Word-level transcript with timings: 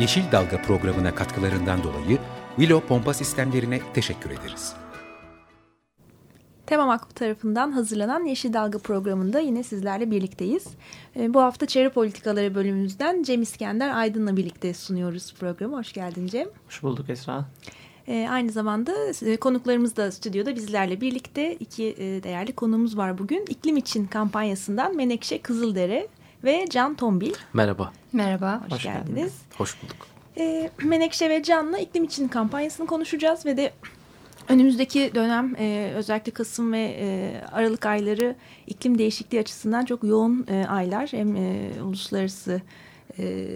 Yeşil 0.00 0.32
Dalga 0.32 0.62
programına 0.62 1.14
katkılarından 1.14 1.82
dolayı 1.82 2.18
Willow 2.56 2.88
Pompa 2.88 3.14
Sistemlerine 3.14 3.80
teşekkür 3.94 4.30
ederiz. 4.30 4.74
Tema 6.66 6.88
Vakfı 6.88 7.14
tarafından 7.14 7.72
hazırlanan 7.72 8.24
Yeşil 8.24 8.52
Dalga 8.52 8.78
programında 8.78 9.40
yine 9.40 9.62
sizlerle 9.62 10.10
birlikteyiz. 10.10 10.66
Ee, 11.16 11.34
bu 11.34 11.42
hafta 11.42 11.66
çevre 11.66 11.88
politikaları 11.88 12.54
bölümümüzden 12.54 13.22
Cem 13.22 13.42
İskender 13.42 13.96
Aydın'la 13.96 14.36
birlikte 14.36 14.74
sunuyoruz 14.74 15.34
programı. 15.40 15.76
Hoş 15.76 15.92
geldin 15.92 16.26
Cem. 16.26 16.48
Hoş 16.66 16.82
bulduk 16.82 17.10
Esra. 17.10 17.44
Ee, 18.08 18.28
aynı 18.30 18.52
zamanda 18.52 18.94
e, 19.26 19.36
konuklarımız 19.36 19.96
da 19.96 20.12
stüdyoda 20.12 20.56
bizlerle 20.56 21.00
birlikte 21.00 21.54
iki 21.54 21.84
e, 21.84 22.22
değerli 22.22 22.52
konuğumuz 22.52 22.96
var 22.96 23.18
bugün. 23.18 23.44
İklim 23.48 23.76
için 23.76 24.06
kampanyasından 24.06 24.96
Menekşe 24.96 25.42
Kızıldere 25.42 26.08
ve 26.44 26.66
Can 26.70 26.94
Tombil. 26.94 27.32
Merhaba. 27.52 27.92
Merhaba, 28.16 28.62
hoş, 28.64 28.72
hoş 28.72 28.82
geldiniz. 28.82 29.06
geldiniz. 29.08 29.32
Hoş 29.56 29.82
bulduk. 29.82 29.96
E, 30.38 30.70
Menekşe 30.84 31.30
ve 31.30 31.42
Can'la 31.42 31.78
iklim 31.78 32.04
için 32.04 32.28
kampanyasını 32.28 32.86
konuşacağız 32.86 33.46
ve 33.46 33.56
de 33.56 33.72
önümüzdeki 34.48 35.10
dönem 35.14 35.56
e, 35.58 35.92
özellikle 35.94 36.32
Kasım 36.32 36.72
ve 36.72 36.96
e, 37.00 37.40
Aralık 37.52 37.86
ayları 37.86 38.36
iklim 38.66 38.98
değişikliği 38.98 39.40
açısından 39.40 39.84
çok 39.84 40.04
yoğun 40.04 40.46
e, 40.48 40.66
aylar. 40.68 41.08
Hem 41.12 41.36
e, 41.36 41.70
uluslararası 41.84 42.62
e, 43.18 43.46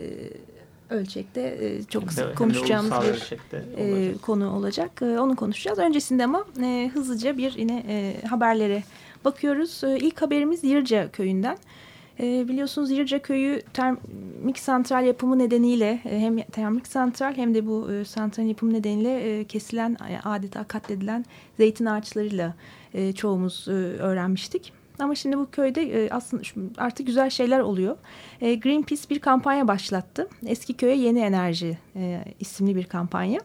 ölçekte 0.91 1.41
e, 1.41 1.83
çok 1.83 2.03
hem 2.03 2.11
sık 2.11 2.37
konuşacağımız 2.37 2.93
bir 3.03 3.39
e, 3.79 4.15
konu 4.23 4.57
olacak. 4.57 5.03
E, 5.03 5.05
onu 5.05 5.37
konuşacağız. 5.37 5.79
Öncesinde 5.79 6.25
ama 6.25 6.45
e, 6.63 6.91
hızlıca 6.95 7.39
bir 7.39 7.53
yine 7.53 7.85
e, 7.89 8.27
haberlere 8.27 8.83
bakıyoruz. 9.25 9.85
E, 9.85 9.99
ilk 9.99 10.23
haberimiz 10.23 10.65
Yırca 10.65 11.11
köyünden. 11.11 11.55
E, 11.55 11.90
biliyorsunuz 12.19 12.91
Yırca 12.91 13.19
Köyü 13.19 13.63
termik 13.73 14.59
santral 14.59 15.07
yapımı 15.07 15.39
nedeniyle 15.39 16.01
e, 16.05 16.19
hem 16.19 16.43
termik 16.43 16.87
santral 16.87 17.37
hem 17.37 17.55
de 17.55 17.67
bu 17.67 17.93
e, 17.93 18.05
santralin 18.05 18.49
yapımı 18.49 18.73
nedeniyle 18.73 19.41
e, 19.41 19.45
kesilen 19.45 19.97
adeta 20.25 20.65
katledilen 20.65 21.25
zeytin 21.57 21.87
ağaçlarıyla 21.87 22.55
e, 22.95 23.13
çoğumuz 23.13 23.67
e, 23.69 23.73
öğrenmiştik. 23.73 24.80
Ama 25.01 25.15
şimdi 25.15 25.39
bu 25.39 25.51
köyde 25.51 25.83
e, 25.83 26.11
aslında 26.11 26.43
artık 26.79 27.07
güzel 27.07 27.31
şeyler 27.31 27.61
oluyor. 27.61 27.97
E, 28.41 28.55
Greenpeace 28.55 29.03
bir 29.11 29.19
kampanya 29.19 29.69
başlattı. 29.69 30.29
Eski 30.47 30.75
köye 30.75 30.97
yeni 30.97 31.21
enerji 31.21 31.79
e, 31.97 32.25
isimli 32.41 32.77
bir 32.77 32.85
kampanya. 32.85 33.41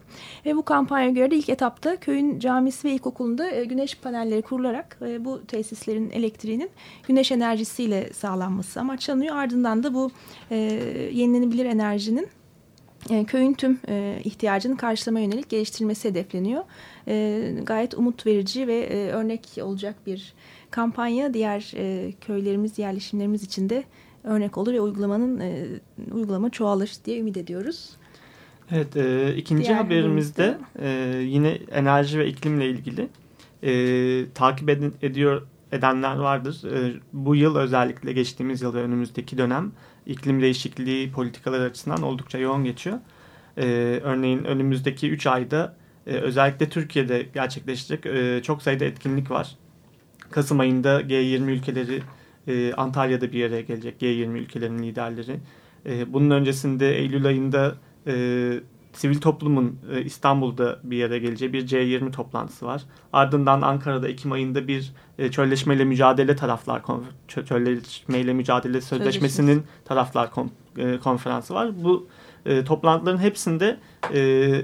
Ve 0.45 0.55
bu 0.55 0.65
kampanya 0.65 1.09
göre 1.09 1.31
de 1.31 1.35
ilk 1.35 1.49
etapta 1.49 1.95
köyün 1.95 2.39
camisi 2.39 2.87
ve 2.87 2.91
ilkokulunda 2.91 3.51
e, 3.51 3.65
güneş 3.65 3.97
panelleri 3.97 4.41
kurularak 4.41 4.99
bu 5.19 5.45
tesislerin 5.45 6.11
elektriğinin 6.11 6.69
güneş 7.07 7.31
enerjisiyle 7.31 8.13
sağlanması 8.13 8.79
amaçlanıyor. 8.79 9.35
Ardından 9.35 9.83
da 9.83 9.93
bu 9.93 10.11
yenilenebilir 11.11 11.65
enerjinin 11.65 12.27
köyün 13.27 13.53
tüm 13.53 13.79
ihtiyacını 14.23 14.77
karşılama 14.77 15.19
yönelik 15.19 15.49
geliştirilmesi 15.49 16.09
hedefleniyor. 16.09 16.63
Gayet 17.63 17.93
umut 17.93 18.25
verici 18.25 18.67
ve 18.67 19.11
örnek 19.11 19.49
olacak 19.61 19.95
bir 20.05 20.33
kampanya 20.75 21.33
diğer 21.33 21.71
e, 21.75 22.11
köylerimiz, 22.21 22.79
yerleşimlerimiz 22.79 23.43
için 23.43 23.69
de 23.69 23.83
örnek 24.23 24.57
olur 24.57 24.73
ve 24.73 24.81
uygulamanın 24.81 25.39
e, 25.39 25.65
uygulama 26.11 26.49
çoğalır 26.49 26.91
diye 27.05 27.19
ümit 27.19 27.37
ediyoruz. 27.37 27.89
Evet, 28.71 28.97
e, 28.97 29.35
ikinci 29.35 29.63
diğer 29.63 29.75
haberimizde 29.75 30.57
e, 30.79 30.89
yine 31.23 31.49
enerji 31.71 32.19
ve 32.19 32.27
iklimle 32.27 32.69
ilgili 32.69 33.07
e, 33.63 33.71
takip 34.33 34.69
ed 34.69 34.83
ediyor 35.01 35.41
edenler 35.71 36.15
vardır. 36.15 36.63
E, 36.73 36.93
bu 37.13 37.35
yıl 37.35 37.55
özellikle 37.55 38.13
geçtiğimiz 38.13 38.61
yıl 38.61 38.73
ve 38.73 38.81
önümüzdeki 38.81 39.37
dönem 39.37 39.71
iklim 40.05 40.41
değişikliği 40.41 41.11
politikaları 41.11 41.63
açısından 41.63 42.01
oldukça 42.01 42.37
yoğun 42.37 42.63
geçiyor. 42.63 42.97
E, 43.57 43.65
örneğin 44.03 44.43
önümüzdeki 44.43 45.09
3 45.09 45.27
ayda 45.27 45.75
e, 46.07 46.15
özellikle 46.15 46.69
Türkiye'de 46.69 47.29
gerçekleşecek 47.33 48.05
e, 48.05 48.41
çok 48.43 48.61
sayıda 48.61 48.85
etkinlik 48.85 49.31
var. 49.31 49.57
Kasım 50.31 50.59
ayında 50.59 51.01
G20 51.01 51.51
ülkeleri 51.51 52.01
e, 52.47 52.73
Antalya'da 52.73 53.31
bir 53.31 53.39
yere 53.39 53.61
gelecek. 53.61 54.01
G20 54.01 54.37
ülkelerinin 54.37 54.83
liderleri. 54.83 55.39
E, 55.85 56.13
bunun 56.13 56.29
öncesinde 56.29 56.97
Eylül 56.97 57.25
ayında 57.25 57.75
e, 58.07 58.13
sivil 58.93 59.21
toplumun 59.21 59.79
e, 59.91 60.01
İstanbul'da 60.01 60.79
bir 60.83 60.97
yere 60.97 61.19
geleceği 61.19 61.53
bir 61.53 61.67
C20 61.67 62.11
toplantısı 62.11 62.65
var. 62.65 62.81
Ardından 63.13 63.61
Ankara'da 63.61 64.07
Ekim 64.07 64.31
ayında 64.31 64.67
bir 64.67 64.91
e, 65.19 65.31
çölleşmeyle 65.31 65.85
mücadele 65.85 66.35
taraflar 66.35 66.81
çölleşmeyle 67.27 68.33
mücadele 68.33 68.81
sözleşmesinin 68.81 69.63
taraflar 69.85 70.31
kon, 70.31 70.51
e, 70.77 70.97
konferansı 70.97 71.53
var. 71.53 71.83
Bu 71.83 72.07
e, 72.45 72.63
toplantıların 72.63 73.17
hepsinde 73.17 73.77
e, 74.13 74.61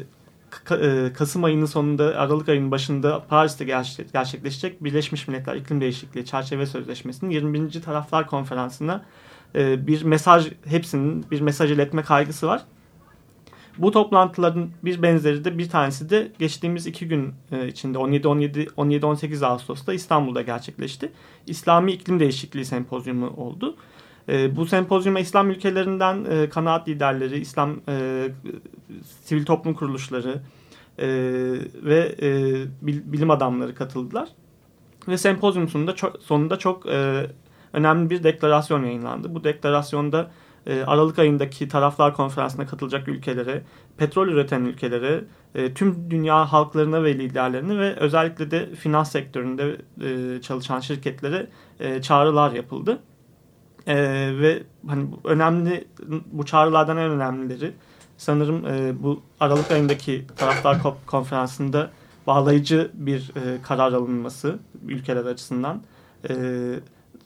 Kasım 1.14 1.44
ayının 1.44 1.66
sonunda 1.66 2.04
Aralık 2.04 2.50
ayının 2.50 2.72
başında 2.72 3.24
Paris'te 3.30 3.66
gerçekleşecek 4.14 4.84
Birleşmiş 4.84 5.28
Milletler 5.28 5.56
İklim 5.56 5.82
Değişikliği 5.82 6.26
Çerçeve 6.26 6.66
Sözleşmesi'nin 6.66 7.30
20. 7.30 7.72
Taraflar 7.72 8.28
Konferansı'na 8.28 9.06
e, 9.56 9.88
bir 9.88 10.04
mesaj 10.04 10.52
hepsinin 10.66 11.26
bir 11.32 11.42
mesaj 11.42 11.72
iletme 11.72 12.04
kaygısı 12.04 12.48
var. 12.48 12.62
Bu 13.78 13.92
toplantıların 13.92 14.70
bir 14.84 15.02
benzeri 15.02 15.46
de 15.46 15.58
bir 15.58 15.70
tanesi 15.70 16.10
de 16.10 16.32
geçtiğimiz 16.40 16.88
iki 16.88 17.08
gün 17.08 17.34
e, 17.52 17.68
içinde 17.68 17.98
17-18 17.98 19.46
Ağustos'ta 19.46 19.94
İstanbul'da 19.94 20.42
gerçekleşti. 20.42 21.12
İslami 21.48 21.92
İklim 21.92 22.20
Değişikliği 22.20 22.66
Sempozyumu 22.66 23.28
oldu. 23.28 23.76
E, 24.30 24.56
bu 24.56 24.66
sempozyuma 24.66 25.20
İslam 25.20 25.50
ülkelerinden 25.50 26.26
e, 26.30 26.50
kanaat 26.50 26.88
liderleri, 26.88 27.40
İslam 27.40 27.82
e, 27.90 28.28
sivil 29.24 29.46
toplum 29.46 29.74
kuruluşları 29.74 30.42
e, 31.00 31.08
ve 31.84 32.16
e, 32.22 32.30
bilim 32.82 33.32
adamları 33.32 33.76
katıldılar. 33.76 34.30
Ve 35.08 35.18
sempozyum 35.18 35.70
sonunda 35.70 35.96
çok, 35.96 36.18
sonunda 36.24 36.60
çok 36.60 36.86
e, 36.86 37.28
önemli 37.74 38.10
bir 38.10 38.24
deklarasyon 38.24 38.84
yayınlandı. 38.84 39.36
Bu 39.36 39.44
deklarasyonda 39.44 40.32
e, 40.66 40.84
Aralık 40.84 41.20
ayındaki 41.20 41.68
taraflar 41.68 42.16
konferansına 42.16 42.68
katılacak 42.68 43.08
ülkelere, 43.08 43.64
petrol 43.98 44.28
üreten 44.28 44.62
ülkelere, 44.62 45.24
e, 45.56 45.74
tüm 45.74 46.12
dünya 46.12 46.52
halklarına 46.52 47.04
ve 47.04 47.18
liderlerine 47.18 47.80
ve 47.80 47.96
özellikle 47.96 48.52
de 48.52 48.76
finans 48.76 49.12
sektöründe 49.12 49.78
e, 50.02 50.42
çalışan 50.42 50.80
şirketlere 50.80 51.48
e, 51.80 52.02
çağrılar 52.02 52.52
yapıldı. 52.52 53.00
E, 53.88 53.96
ve 54.40 54.64
hani 54.88 55.06
önemli 55.24 55.88
bu 56.32 56.46
çağrılardan 56.46 56.98
en 56.98 57.10
önemlileri 57.10 57.74
sanırım 58.18 58.66
e, 58.66 59.04
bu 59.04 59.22
Aralık 59.40 59.72
ayındaki 59.72 60.26
taraftar 60.36 60.78
konferansında 61.06 61.92
bağlayıcı 62.28 62.92
bir 62.94 63.32
e, 63.36 63.62
karar 63.62 63.94
alınması 63.94 64.60
ülkeler 64.88 65.26
açısından. 65.26 65.82
E, 66.30 66.34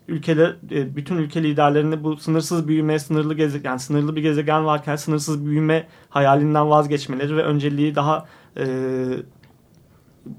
ülkeler 0.07 0.55
e, 0.71 0.95
bütün 0.95 1.17
ülke 1.17 1.43
liderlerini 1.43 2.03
bu 2.03 2.17
sınırsız 2.17 2.67
büyüme, 2.67 2.99
sınırlı 2.99 3.33
gezegen, 3.33 3.69
yani 3.69 3.79
sınırlı 3.79 4.15
bir 4.15 4.21
gezegen 4.21 4.65
varken 4.65 4.95
sınırsız 4.95 5.45
büyüme 5.45 5.87
hayalinden 6.09 6.69
vazgeçmeleri 6.69 7.37
ve 7.37 7.43
önceliği 7.43 7.95
daha 7.95 8.25
e, 8.57 8.65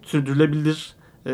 sürdürülebilir 0.03 0.95
e, 1.27 1.33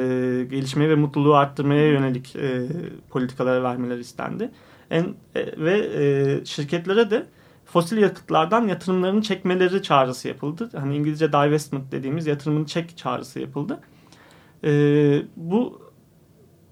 gelişmeyi 0.51 0.91
ve 0.91 0.95
mutluluğu 0.95 1.35
arttırmaya 1.35 1.89
yönelik 1.89 2.37
e, 2.37 2.69
politikalara 3.11 3.63
vermeleri 3.63 4.01
istendi. 4.01 4.51
En, 4.93 5.15
e, 5.35 5.59
ve 5.59 5.79
e, 5.79 6.45
şirketlere 6.45 7.11
de 7.11 7.27
fosil 7.65 7.97
yakıtlardan 7.97 8.69
yatırımlarını 8.69 9.23
çekmeleri 9.23 9.83
çağrısı 9.83 10.29
yapıldı. 10.29 10.71
Hani 10.77 10.97
İngilizce 10.97 11.33
divestment 11.33 11.93
dediğimiz 11.93 12.27
yatırımını 12.27 12.67
çek 12.67 12.97
çağrısı 12.97 13.41
yapıldı. 13.41 13.81
E, 14.65 14.71
bu 15.37 15.83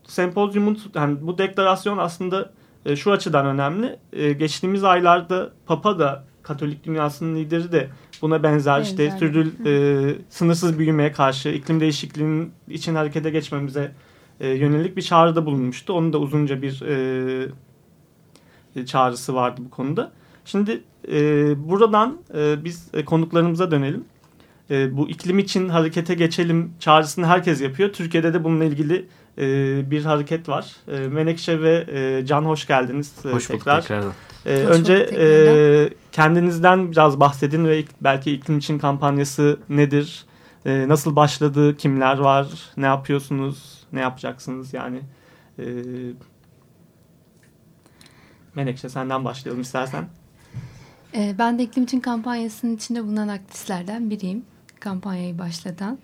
sempozyumun 0.05 0.79
yani 0.95 1.19
bu 1.21 1.39
deklarasyon 1.39 1.99
aslında 1.99 2.53
e, 2.87 2.97
şu 2.97 3.13
açıdan 3.13 3.47
önemli. 3.47 3.99
E, 4.13 4.33
geçtiğimiz 4.33 4.85
aylarda 4.85 5.53
Papa 5.67 5.99
da 5.99 6.25
Katolik 6.43 6.85
dünyasının 6.85 7.37
lideri 7.37 7.73
de 7.73 7.89
buna 8.23 8.43
benzer, 8.43 8.79
benzer. 8.79 8.91
işte 8.91 9.19
sürdür, 9.19 9.67
e, 9.67 10.15
sınırsız 10.29 10.79
büyümeye 10.79 11.13
karşı 11.13 11.49
iklim 11.49 11.81
değişikliğinin 11.81 12.53
için 12.69 12.95
harekete 12.95 13.31
geçmemize 13.31 13.93
e, 14.41 14.49
yönelik 14.49 14.97
bir 14.97 15.03
çağrıda 15.03 15.47
bulunmuştu. 15.47 15.93
Onu 15.93 16.13
da 16.13 16.19
uzunca 16.19 16.63
bir 16.63 16.83
e, 16.83 17.49
çağrısı 18.87 19.35
vardı 19.35 19.61
bu 19.65 19.71
konuda. 19.71 20.13
Şimdi 20.45 20.83
e, 21.09 21.19
buradan 21.69 22.19
e, 22.35 22.65
biz 22.65 22.89
e, 22.95 23.05
konuklarımıza 23.05 23.71
dönelim. 23.71 24.05
E, 24.71 24.97
bu 24.97 25.09
iklim 25.09 25.39
için 25.39 25.69
harekete 25.69 26.15
geçelim 26.15 26.73
çağrısını 26.81 27.27
herkes 27.27 27.61
yapıyor. 27.61 27.93
Türkiye'de 27.93 28.35
de 28.35 28.45
bununla 28.45 28.65
ilgili 28.65 29.07
e, 29.39 29.91
bir 29.91 30.05
hareket 30.05 30.49
var. 30.49 30.67
E, 30.89 31.09
Menekşe 31.09 31.63
ve 31.63 31.87
e, 31.93 32.27
Can 32.27 32.45
hoş 32.45 32.67
geldiniz 32.67 33.13
e, 33.25 33.29
hoş 33.29 33.47
tekrar. 33.47 33.77
Bulduk 33.77 33.89
tekrardan. 33.89 34.13
E, 34.47 34.55
önce 34.55 34.95
e, 34.95 35.25
kendinizden 36.13 36.93
biraz 36.93 37.21
bahsedin 37.21 37.65
ve 37.65 37.85
belki 38.01 38.33
iklim 38.33 38.59
için 38.59 38.79
kampanyası 38.79 39.59
nedir? 39.69 40.25
E, 40.67 40.89
nasıl 40.89 41.17
başladı? 41.17 41.77
Kimler 41.77 42.19
var? 42.19 42.47
Ne 42.77 42.87
yapıyorsunuz? 42.87 43.85
Ne 43.93 44.01
yapacaksınız? 44.01 44.75
Yani 44.75 45.01
e, 45.59 45.65
Menekşe 48.55 48.89
senden 48.89 49.25
başlayalım 49.25 49.63
istersen. 49.63 50.05
E, 51.15 51.35
ben 51.39 51.59
de 51.59 51.63
iklim 51.63 51.85
için 51.85 52.01
kampanyasının 52.01 52.77
içinde 52.77 53.05
bulunan 53.05 53.29
aktivistlerden 53.29 54.11
biriyim. 54.11 54.45
Kampanyayı 54.81 55.39
başlatan. 55.39 55.99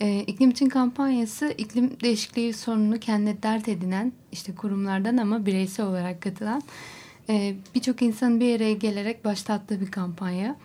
E, 0.00 0.20
iklim 0.20 0.50
için 0.50 0.68
kampanyası 0.68 1.54
iklim 1.58 2.00
değişikliği 2.00 2.52
sorununu 2.52 3.00
kendine 3.00 3.42
dert 3.42 3.68
edinen 3.68 4.12
işte 4.32 4.54
kurumlardan 4.54 5.16
ama 5.16 5.46
bireysel 5.46 5.86
olarak 5.86 6.22
katılan 6.22 6.62
e, 7.28 7.54
birçok 7.74 8.02
insanın 8.02 8.40
bir 8.40 8.56
araya 8.56 8.74
gelerek 8.74 9.24
başlattığı 9.24 9.80
bir 9.80 9.90
kampanya. 9.90 10.56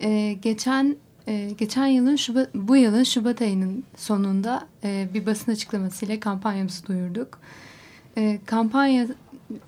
E, 0.00 0.32
geçen 0.42 0.96
e, 1.28 1.50
geçen 1.58 1.86
yılın 1.86 2.16
Şubat, 2.16 2.54
bu 2.54 2.76
yılın 2.76 3.02
Şubat 3.02 3.42
ayının 3.42 3.84
sonunda 3.96 4.66
e, 4.84 5.08
bir 5.14 5.26
basın 5.26 5.52
açıklamasıyla 5.52 6.20
kampanyamızı 6.20 6.86
duyurduk. 6.86 7.38
E, 8.16 8.38
kampanya 8.46 9.06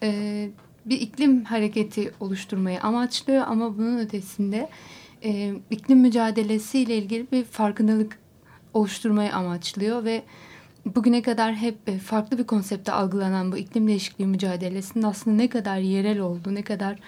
e, 0.02 0.50
bir 0.88 1.00
iklim 1.00 1.44
hareketi 1.44 2.12
oluşturmayı 2.20 2.80
amaçlıyor 2.82 3.44
ama 3.46 3.78
bunun 3.78 3.98
ötesinde 3.98 4.68
e, 5.24 5.54
iklim 5.70 5.98
mücadelesiyle 5.98 6.96
ilgili 6.96 7.26
bir 7.32 7.44
farkındalık 7.44 8.18
oluşturmayı 8.74 9.34
amaçlıyor 9.34 10.04
ve 10.04 10.22
bugüne 10.86 11.22
kadar 11.22 11.54
hep 11.54 12.00
farklı 12.00 12.38
bir 12.38 12.44
konsepte 12.44 12.92
algılanan 12.92 13.52
bu 13.52 13.56
iklim 13.56 13.88
değişikliği 13.88 14.26
mücadelesinin 14.26 15.04
aslında 15.04 15.36
ne 15.36 15.48
kadar 15.48 15.78
yerel 15.78 16.18
olduğu, 16.18 16.54
ne 16.54 16.62
kadar 16.62 16.98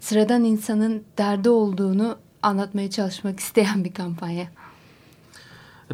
sıradan 0.00 0.44
insanın 0.44 1.02
derdi 1.18 1.50
olduğunu 1.50 2.18
anlatmaya 2.42 2.90
çalışmak 2.90 3.40
isteyen 3.40 3.84
bir 3.84 3.94
kampanya. 3.94 4.46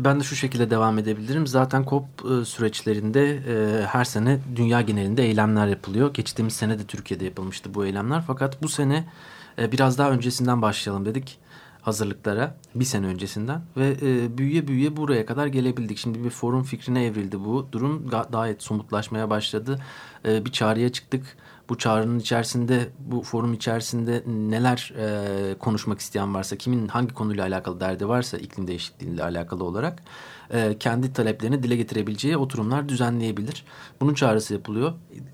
Ben 0.01 0.21
de 0.21 0.25
şu 0.25 0.37
şekilde 0.37 0.71
devam 0.71 0.99
edebilirim. 0.99 1.47
Zaten 1.47 1.85
COP 1.91 2.05
e, 2.25 2.45
süreçlerinde 2.45 3.37
e, 3.37 3.87
her 3.87 4.05
sene 4.05 4.39
dünya 4.57 4.81
genelinde 4.81 5.25
eylemler 5.25 5.67
yapılıyor. 5.67 6.15
Geçtiğimiz 6.15 6.53
sene 6.53 6.79
de 6.79 6.85
Türkiye'de 6.85 7.25
yapılmıştı 7.25 7.75
bu 7.75 7.87
eylemler. 7.87 8.23
Fakat 8.27 8.63
bu 8.63 8.69
sene 8.69 9.05
e, 9.59 9.73
biraz 9.73 9.99
daha 9.99 10.11
öncesinden 10.11 10.63
başlayalım 10.63 11.07
dedik 11.07 11.39
hazırlıklara 11.83 12.55
bir 12.75 12.85
sene 12.85 13.07
öncesinden 13.07 13.61
ve 13.77 13.97
e, 14.03 14.39
büyüye 14.39 14.69
büyüye 14.69 14.97
buraya 14.97 15.27
kadar 15.27 15.47
gelebildik. 15.47 15.99
Şimdi 15.99 16.25
bir 16.25 16.31
forum 16.31 16.63
fikrine 16.63 17.05
evrildi 17.05 17.41
bu 17.41 17.69
durum 17.73 18.11
gayet 18.31 18.63
somutlaşmaya 18.63 19.31
başladı. 19.31 19.81
E, 20.25 20.45
bir 20.45 20.53
çağrıya 20.53 20.93
çıktık. 20.93 21.37
Bu 21.69 21.79
çağrının 21.79 22.19
içerisinde 22.19 22.89
bu 22.99 23.23
forum 23.23 23.55
içerisinde 23.55 24.23
neler 24.27 24.93
e, 24.99 25.59
konuşmak 25.59 26.01
isteyen 26.01 26.35
varsa 26.35 26.57
kimin 26.57 26.89
hangi 26.89 27.15
konuyla 27.15 27.45
alakalı 27.45 27.81
derdi 27.81 28.09
varsa 28.09 28.39
iklim 28.39 28.67
değişikliğiyle 28.67 29.25
alakalı 29.25 29.65
olarak 29.65 30.03
e, 30.51 30.79
kendi 30.79 31.13
taleplerini 31.13 31.63
dile 31.63 31.77
getirebileceği 31.77 32.37
oturumlar 32.37 32.89
düzenleyebilir. 32.89 33.65
Bunun 34.01 34.15
çağrısı 34.15 34.55
yapılıyor. 34.55 34.93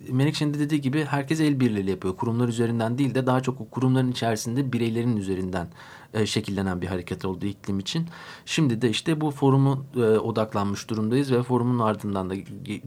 Menekşe'nin 0.09 0.55
de 0.55 0.59
dediği 0.59 0.81
gibi 0.81 1.05
herkes 1.05 1.41
el 1.41 1.61
birliğiyle 1.61 1.91
yapıyor. 1.91 2.17
Kurumlar 2.17 2.49
üzerinden 2.49 2.99
değil 2.99 3.15
de 3.15 3.27
daha 3.27 3.41
çok 3.41 3.61
o 3.61 3.69
kurumların 3.69 4.13
içerisinde 4.13 4.73
bireylerin 4.73 5.17
üzerinden 5.17 5.69
e, 6.15 6.27
şekillenen 6.27 6.83
bir 6.83 6.87
hareket 6.87 7.25
oldu 7.25 7.47
iklim 7.47 7.79
için. 7.79 8.09
Şimdi 8.47 8.83
de 8.83 8.91
işte 8.91 9.21
bu 9.21 9.31
forumu 9.31 9.87
e, 9.97 10.01
odaklanmış 10.01 10.91
durumdayız 10.91 11.33
ve 11.33 11.43
forumun 11.43 11.79
ardından 11.79 12.31
da 12.31 12.35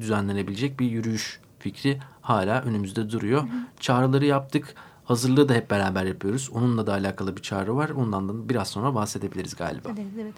düzenlenebilecek 0.01 0.79
bir 0.79 0.91
yürüyüş 0.91 1.39
fikri 1.59 1.99
hala 2.29 2.61
önümüzde 2.61 3.09
duruyor. 3.09 3.41
Hı 3.41 3.45
hı. 3.45 3.57
Çağrıları 3.79 4.25
yaptık. 4.25 4.75
Hazırlığı 5.05 5.49
da 5.49 5.53
hep 5.53 5.69
beraber 5.69 6.05
yapıyoruz. 6.05 6.49
Onunla 6.53 6.87
da 6.87 6.93
alakalı 6.93 7.37
bir 7.37 7.41
çağrı 7.41 7.75
var. 7.75 7.89
Ondan 7.89 8.29
da 8.29 8.49
biraz 8.49 8.67
sonra 8.67 8.95
bahsedebiliriz 8.95 9.55
galiba. 9.55 9.89
Evet, 9.89 10.07
evet. 10.21 10.33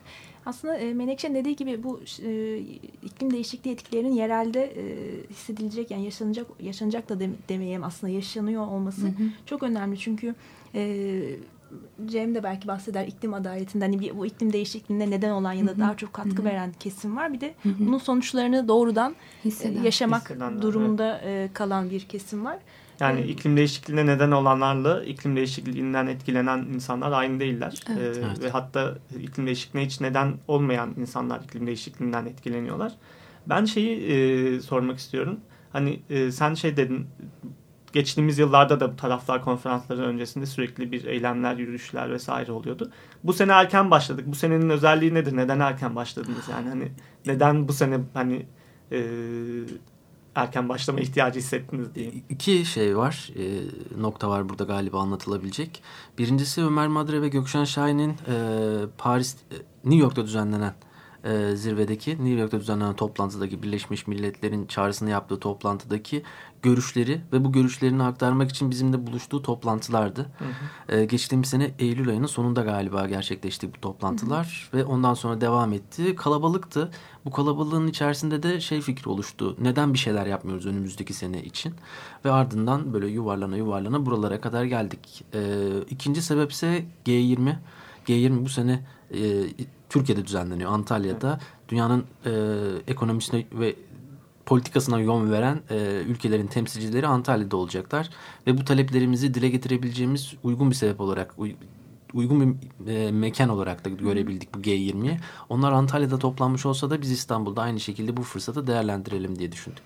Aslında 0.45 0.77
e, 0.77 0.93
Menekşe'nin 0.93 1.35
dediği 1.35 1.55
gibi 1.55 1.83
bu 1.83 2.01
e, 2.25 2.57
iklim 3.03 3.33
değişikliği 3.33 3.71
etkilerinin 3.71 4.11
yerelde 4.11 4.63
e, 4.63 4.83
hissedilecek 5.29 5.91
yani 5.91 6.05
yaşanacak 6.05 6.47
yaşanacak 6.59 7.09
da 7.09 7.19
demeyeyim 7.49 7.83
aslında 7.83 8.13
yaşanıyor 8.13 8.67
olması 8.67 9.01
hı 9.01 9.07
hı. 9.07 9.29
çok 9.45 9.63
önemli. 9.63 9.99
Çünkü 9.99 10.35
e, 10.75 11.21
Cem 12.05 12.35
de 12.35 12.43
belki 12.43 12.67
bahseder 12.67 13.07
iklim 13.07 13.33
adaletinden 13.33 13.93
hani 13.93 14.17
bu 14.17 14.25
iklim 14.25 14.53
değişikliğine 14.53 15.09
neden 15.09 15.31
olan 15.31 15.53
ya 15.53 15.67
da 15.67 15.79
daha 15.79 15.97
çok 15.97 16.13
katkı 16.13 16.43
veren 16.43 16.73
kesim 16.79 17.17
var. 17.17 17.33
Bir 17.33 17.41
de 17.41 17.55
bunun 17.65 17.97
sonuçlarını 17.97 18.67
doğrudan 18.67 19.15
Hisseden. 19.45 19.83
yaşamak 19.83 20.21
Hissedenler, 20.21 20.61
durumunda 20.61 21.21
evet. 21.23 21.53
kalan 21.53 21.89
bir 21.89 21.99
kesim 21.99 22.45
var. 22.45 22.57
Yani 22.99 23.19
evet. 23.19 23.29
iklim 23.29 23.57
değişikliğine 23.57 24.05
neden 24.05 24.31
olanlarla 24.31 25.03
iklim 25.03 25.35
değişikliğinden 25.35 26.07
etkilenen 26.07 26.57
insanlar 26.57 27.11
aynı 27.11 27.39
değiller. 27.39 27.83
Evet. 27.89 28.17
Ee, 28.17 28.21
evet. 28.25 28.41
Ve 28.41 28.49
hatta 28.49 28.97
iklim 29.19 29.45
değişikliğine 29.45 29.87
hiç 29.87 30.01
neden 30.01 30.33
olmayan 30.47 30.93
insanlar 30.97 31.41
iklim 31.41 31.67
değişikliğinden 31.67 32.25
etkileniyorlar. 32.25 32.93
Ben 33.47 33.65
şeyi 33.65 33.99
e, 34.07 34.59
sormak 34.59 34.99
istiyorum. 34.99 35.39
Hani 35.73 35.99
e, 36.09 36.31
sen 36.31 36.53
şey 36.53 36.77
dedin 36.77 37.07
geçtiğimiz 37.93 38.39
yıllarda 38.39 38.79
da 38.79 38.91
bu 38.91 38.95
taraflar 38.95 39.43
konferansları 39.43 40.01
öncesinde 40.01 40.45
sürekli 40.45 40.91
bir 40.91 41.05
eylemler, 41.05 41.55
yürüyüşler 41.55 42.11
vesaire 42.11 42.51
oluyordu. 42.51 42.91
Bu 43.23 43.33
sene 43.33 43.51
erken 43.51 43.91
başladık. 43.91 44.25
Bu 44.27 44.35
senenin 44.35 44.69
özelliği 44.69 45.13
nedir? 45.13 45.37
Neden 45.37 45.59
erken 45.59 45.95
başladınız? 45.95 46.47
Yani 46.51 46.69
hani 46.69 46.91
neden 47.25 47.67
bu 47.67 47.73
sene 47.73 47.99
hani 48.13 48.45
e, 48.91 49.01
erken 50.35 50.69
başlama 50.69 50.99
ihtiyacı 50.99 51.39
hissettiniz 51.39 51.95
diye. 51.95 52.11
İki 52.29 52.65
şey 52.65 52.97
var, 52.97 53.29
e, 53.35 53.43
nokta 54.01 54.29
var 54.29 54.49
burada 54.49 54.63
galiba 54.63 54.99
anlatılabilecek. 54.99 55.83
Birincisi 56.17 56.63
Ömer 56.63 56.87
Madre 56.87 57.21
ve 57.21 57.27
Gökşen 57.27 57.63
Şahin'in 57.63 58.09
e, 58.09 58.35
Paris, 58.97 59.35
e, 59.35 59.55
New 59.83 60.03
York'ta 60.03 60.25
düzenlenen 60.25 60.73
e, 61.23 61.55
zirvedeki 61.55 62.11
New 62.11 62.29
York'ta 62.29 62.59
düzenlenen 62.59 62.95
toplantıdaki 62.95 63.63
Birleşmiş 63.63 64.07
Milletler'in 64.07 64.65
çağrısını 64.65 65.09
yaptığı 65.09 65.39
toplantıdaki 65.39 66.23
görüşleri 66.61 67.21
ve 67.33 67.45
bu 67.45 67.51
görüşlerini 67.51 68.03
aktarmak 68.03 68.49
için 68.49 68.71
bizimle 68.71 69.07
buluştuğu 69.07 69.41
toplantılardı. 69.41 70.21
Hı 70.21 70.45
hı. 70.45 70.97
E, 70.97 71.05
geçtiğimiz 71.05 71.49
sene 71.49 71.71
Eylül 71.79 72.09
ayının 72.09 72.25
sonunda 72.25 72.61
galiba 72.61 73.07
gerçekleşti 73.07 73.73
bu 73.73 73.81
toplantılar 73.81 74.69
hı 74.71 74.77
hı. 74.77 74.81
ve 74.81 74.85
ondan 74.85 75.13
sonra 75.13 75.41
devam 75.41 75.73
etti. 75.73 76.15
Kalabalıktı. 76.15 76.91
Bu 77.25 77.31
kalabalığın 77.31 77.87
içerisinde 77.87 78.43
de 78.43 78.59
şey 78.59 78.81
fikri 78.81 79.09
oluştu. 79.09 79.55
Neden 79.61 79.93
bir 79.93 79.99
şeyler 79.99 80.25
yapmıyoruz 80.25 80.65
önümüzdeki 80.65 81.13
sene 81.13 81.43
için? 81.43 81.73
Ve 82.25 82.31
ardından 82.31 82.93
böyle 82.93 83.07
yuvarlana 83.07 83.57
yuvarlana 83.57 84.05
buralara 84.05 84.41
kadar 84.41 84.63
geldik. 84.63 85.25
E, 85.33 85.39
ikinci 85.89 86.21
sebepse 86.21 86.85
G20. 87.05 87.55
G20 88.07 88.45
bu 88.45 88.49
sene 88.49 88.85
e, 89.13 89.19
Türkiye'de 89.89 90.25
düzenleniyor 90.25 90.71
Antalya'da. 90.71 91.39
Dünyanın 91.69 92.05
e, 92.25 92.31
ekonomisine 92.87 93.45
ve 93.53 93.75
politikasına 94.45 94.99
yön 94.99 95.31
veren 95.31 95.59
e, 95.69 96.01
ülkelerin 96.07 96.47
temsilcileri 96.47 97.07
Antalya'da 97.07 97.57
olacaklar. 97.57 98.09
Ve 98.47 98.57
bu 98.57 98.65
taleplerimizi 98.65 99.33
dile 99.33 99.49
getirebileceğimiz 99.49 100.33
uygun 100.43 100.69
bir 100.69 100.75
sebep 100.75 101.01
olarak, 101.01 101.35
uygun 102.13 102.57
bir 102.79 102.87
e, 102.87 103.11
mekan 103.11 103.49
olarak 103.49 103.85
da 103.85 103.89
görebildik 103.89 104.55
bu 104.55 104.59
G20'yi. 104.59 105.17
Onlar 105.49 105.71
Antalya'da 105.71 106.19
toplanmış 106.19 106.65
olsa 106.65 106.89
da 106.89 107.01
biz 107.01 107.11
İstanbul'da 107.11 107.61
aynı 107.61 107.79
şekilde 107.79 108.17
bu 108.17 108.23
fırsatı 108.23 108.67
değerlendirelim 108.67 109.39
diye 109.39 109.51
düşündük. 109.51 109.83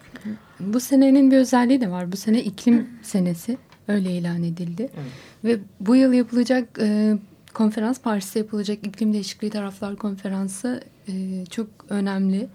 Bu 0.60 0.79
senenin 0.79 1.31
bir 1.31 1.38
özelliği 1.38 1.81
de 1.81 1.91
var. 1.91 2.12
Bu 2.12 2.17
sene 2.17 2.43
iklim 2.43 2.89
senesi 3.01 3.57
öyle 3.88 4.12
ilan 4.12 4.43
edildi. 4.43 4.89
Evet. 4.93 5.12
Ve 5.43 5.60
bu 5.79 5.95
yıl 5.95 6.13
yapılacak 6.13 6.79
e, 6.81 7.17
konferans 7.53 8.01
Paris'te 8.01 8.39
yapılacak 8.39 8.88
iklim 8.88 9.13
değişikliği 9.13 9.50
taraflar 9.50 9.95
konferansı 9.95 10.83
e, 11.07 11.45
çok 11.45 11.67
önemli. 11.89 12.48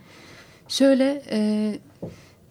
Şöyle 0.68 1.22
e, 1.30 1.78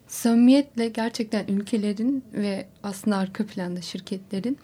samimiyetle 0.08 0.88
gerçekten 0.88 1.46
ülkelerin 1.48 2.24
ve 2.32 2.66
aslında 2.82 3.16
arka 3.16 3.46
planda 3.46 3.80
şirketlerin 3.80 4.58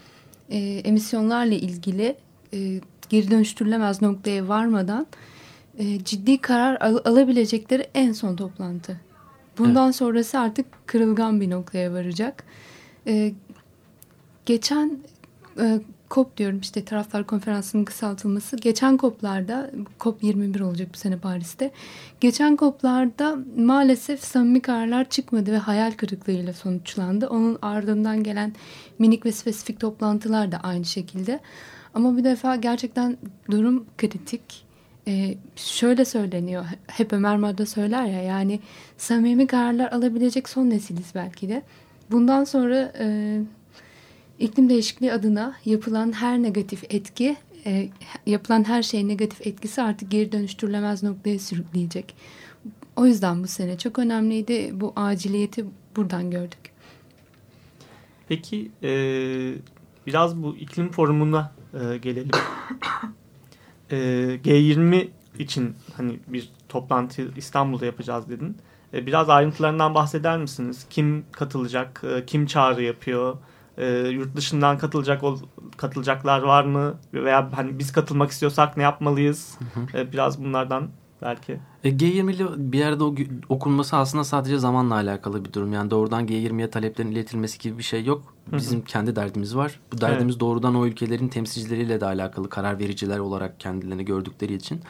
e, 0.50 0.58
emisyonlarla 0.58 1.54
ilgili 1.54 2.16
e, 2.52 2.80
geri 3.08 3.30
dönüştürülemez 3.30 4.02
noktaya 4.02 4.48
varmadan 4.48 5.06
e, 5.78 6.04
ciddi 6.04 6.38
karar 6.38 6.80
al 6.80 6.98
alabilecekleri 7.04 7.86
en 7.94 8.12
son 8.12 8.36
toplantı. 8.36 9.00
Bundan 9.58 9.84
evet. 9.84 9.96
sonrası 9.96 10.38
artık 10.38 10.66
kırılgan 10.86 11.40
bir 11.40 11.50
noktaya 11.50 11.92
varacak. 11.92 12.44
E, 13.06 13.32
geçen 14.46 14.98
e, 15.61 15.80
COP 16.11 16.37
diyorum 16.37 16.61
işte 16.61 16.84
taraflar 16.84 17.26
konferansının 17.26 17.84
kısaltılması. 17.84 18.56
Geçen 18.56 18.96
COP'larda 18.96 19.70
COP 20.00 20.23
21 20.23 20.61
olacak 20.61 20.88
bu 20.94 20.99
sene 20.99 21.18
Paris'te. 21.18 21.70
Geçen 22.20 22.56
COP'larda 22.56 23.37
maalesef 23.56 24.25
samimi 24.25 24.62
kararlar 24.62 25.08
çıkmadı 25.08 25.52
ve 25.52 25.58
hayal 25.58 25.92
kırıklığıyla 25.92 26.52
sonuçlandı. 26.52 27.28
Onun 27.28 27.58
ardından 27.62 28.23
gelen 28.23 28.52
minik 28.99 29.26
ve 29.26 29.32
spesifik 29.32 29.80
toplantılar 29.80 30.52
da 30.52 30.58
aynı 30.62 30.84
şekilde. 30.84 31.40
Ama 31.94 32.16
bir 32.16 32.25
defa 32.25 32.56
gerçekten 32.56 33.16
durum 33.50 33.84
kritik. 33.99 34.64
Ee, 35.08 35.34
şöyle 35.56 36.04
söyleniyor. 36.04 36.64
Hep 36.87 37.12
Ömer 37.12 37.37
Madra 37.37 37.66
söyler 37.66 38.04
ya 38.04 38.23
yani 38.23 38.61
samimi 38.99 39.46
kararlar 39.46 39.92
alabilecek 39.92 40.49
son 40.49 40.70
nesiliz 40.70 41.14
belki 41.14 41.49
de. 41.49 41.62
Bundan 42.11 42.44
sonra 42.44 42.92
e, 42.99 43.38
iklim 44.38 44.68
değişikliği 44.68 45.12
adına 45.12 45.54
yapılan 45.64 46.12
her 46.12 46.42
negatif 46.42 46.84
etki, 46.90 47.36
e, 47.66 47.88
yapılan 48.26 48.64
her 48.64 48.82
şeyin 48.82 49.08
negatif 49.08 49.46
etkisi 49.46 49.82
artık 49.82 50.10
geri 50.10 50.32
dönüştürülemez 50.32 51.02
noktaya 51.02 51.38
sürükleyecek. 51.38 52.14
O 52.96 53.06
yüzden 53.06 53.42
bu 53.42 53.46
sene 53.46 53.78
çok 53.78 53.98
önemliydi. 53.98 54.70
Bu 54.72 54.92
aciliyeti 54.96 55.64
buradan 55.96 56.30
gördük. 56.30 56.74
Peki 58.28 58.70
e, 58.82 58.90
biraz 60.06 60.42
bu 60.42 60.56
iklim 60.56 60.90
forumuna 60.90 61.52
e, 61.74 61.96
gelelim. 61.96 62.30
e, 63.90 63.96
G20 64.44 65.08
için 65.38 65.74
hani 65.96 66.18
bir 66.26 66.48
toplantı 66.68 67.30
İstanbul'da 67.36 67.86
yapacağız 67.86 68.28
dedin. 68.28 68.56
E, 68.94 69.06
biraz 69.06 69.28
ayrıntılarından 69.28 69.94
bahseder 69.94 70.38
misiniz? 70.38 70.86
Kim 70.90 71.24
katılacak? 71.32 72.02
E, 72.04 72.26
kim 72.26 72.46
çağrı 72.46 72.82
yapıyor? 72.82 73.36
E, 73.78 74.09
yurt 74.09 74.37
dışından 74.37 74.78
katılacak 74.78 75.23
katılacaklar 75.76 76.43
var 76.43 76.64
mı? 76.64 76.95
Veya 77.14 77.50
hani 77.54 77.78
biz 77.78 77.93
katılmak 77.93 78.31
istiyorsak 78.31 78.76
ne 78.76 78.83
yapmalıyız? 78.83 79.59
Hı 79.59 79.81
hı. 79.81 79.99
E, 79.99 80.12
biraz 80.12 80.45
bunlardan 80.45 80.88
belki. 81.23 81.61
E, 81.85 81.90
G20'li 81.90 82.73
bir 82.73 82.78
yerde 82.78 83.04
okunması 83.49 83.97
aslında 83.97 84.25
sadece 84.25 84.59
zamanla 84.59 84.95
alakalı 84.95 85.45
bir 85.45 85.52
durum. 85.52 85.73
Yani 85.73 85.90
doğrudan 85.90 86.26
G20'ye 86.26 86.71
taleplerin 86.71 87.11
iletilmesi 87.11 87.59
gibi 87.59 87.78
bir 87.78 87.83
şey 87.83 88.04
yok. 88.04 88.35
Bizim 88.52 88.78
hı 88.78 88.83
hı. 88.83 88.87
kendi 88.87 89.16
derdimiz 89.16 89.57
var. 89.57 89.81
Bu 89.93 90.00
derdimiz 90.00 90.35
evet. 90.35 90.40
doğrudan 90.40 90.75
o 90.75 90.87
ülkelerin 90.87 91.28
temsilcileriyle 91.28 92.00
de 92.00 92.07
alakalı 92.07 92.49
karar 92.49 92.78
vericiler 92.78 93.19
olarak 93.19 93.61
kendilerini 93.61 94.04
gördükleri 94.04 94.54
için. 94.54 94.81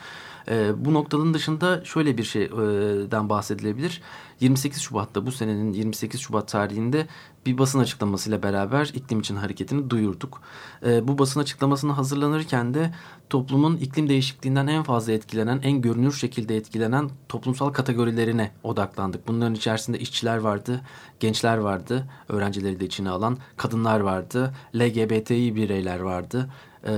E, 0.49 0.85
bu 0.85 0.95
noktanın 0.95 1.35
dışında 1.35 1.85
şöyle 1.85 2.19
bir 2.19 2.25
şeyden 2.25 3.29
bahsedilebilir. 3.29 4.03
28 4.41 4.83
Şubat'ta 4.83 5.27
bu 5.27 5.33
senenin 5.33 5.73
28 5.73 6.21
Şubat 6.21 6.49
tarihinde 6.49 7.07
bir 7.47 7.59
basın 7.59 7.79
açıklamasıyla 7.79 8.43
beraber 8.43 8.91
iklim 8.95 9.21
için 9.21 9.37
hareketini 9.37 9.91
duyurduk. 9.91 10.41
E, 10.87 11.09
bu 11.09 11.19
basın 11.19 11.41
açıklamasını 11.41 11.93
hazırlanırken 11.93 12.75
de 12.75 12.95
toplumun 13.31 13.77
iklim 13.77 14.09
değişikliğinden 14.09 14.67
en 14.67 14.83
fazla 14.83 15.13
etkilenen, 15.13 15.61
en 15.63 15.81
görünür 15.81 16.13
şekilde 16.13 16.57
etkilenen 16.57 17.11
toplumsal 17.29 17.73
kategorilerine 17.73 18.51
odaklandık. 18.63 19.29
Bunların 19.29 19.55
içerisinde 19.55 19.99
işçiler 19.99 20.37
vardı, 20.37 20.81
gençler 21.21 21.57
vardı, 21.59 22.07
öğrencileri 22.29 22.81
de 22.81 22.85
içine 22.85 23.11
alan, 23.11 23.39
kadınlar 23.57 24.01
vardı, 24.01 24.55
LGBTİ 24.77 25.57
bireyler 25.57 26.01
vardı, 26.01 26.51
e, 26.85 26.91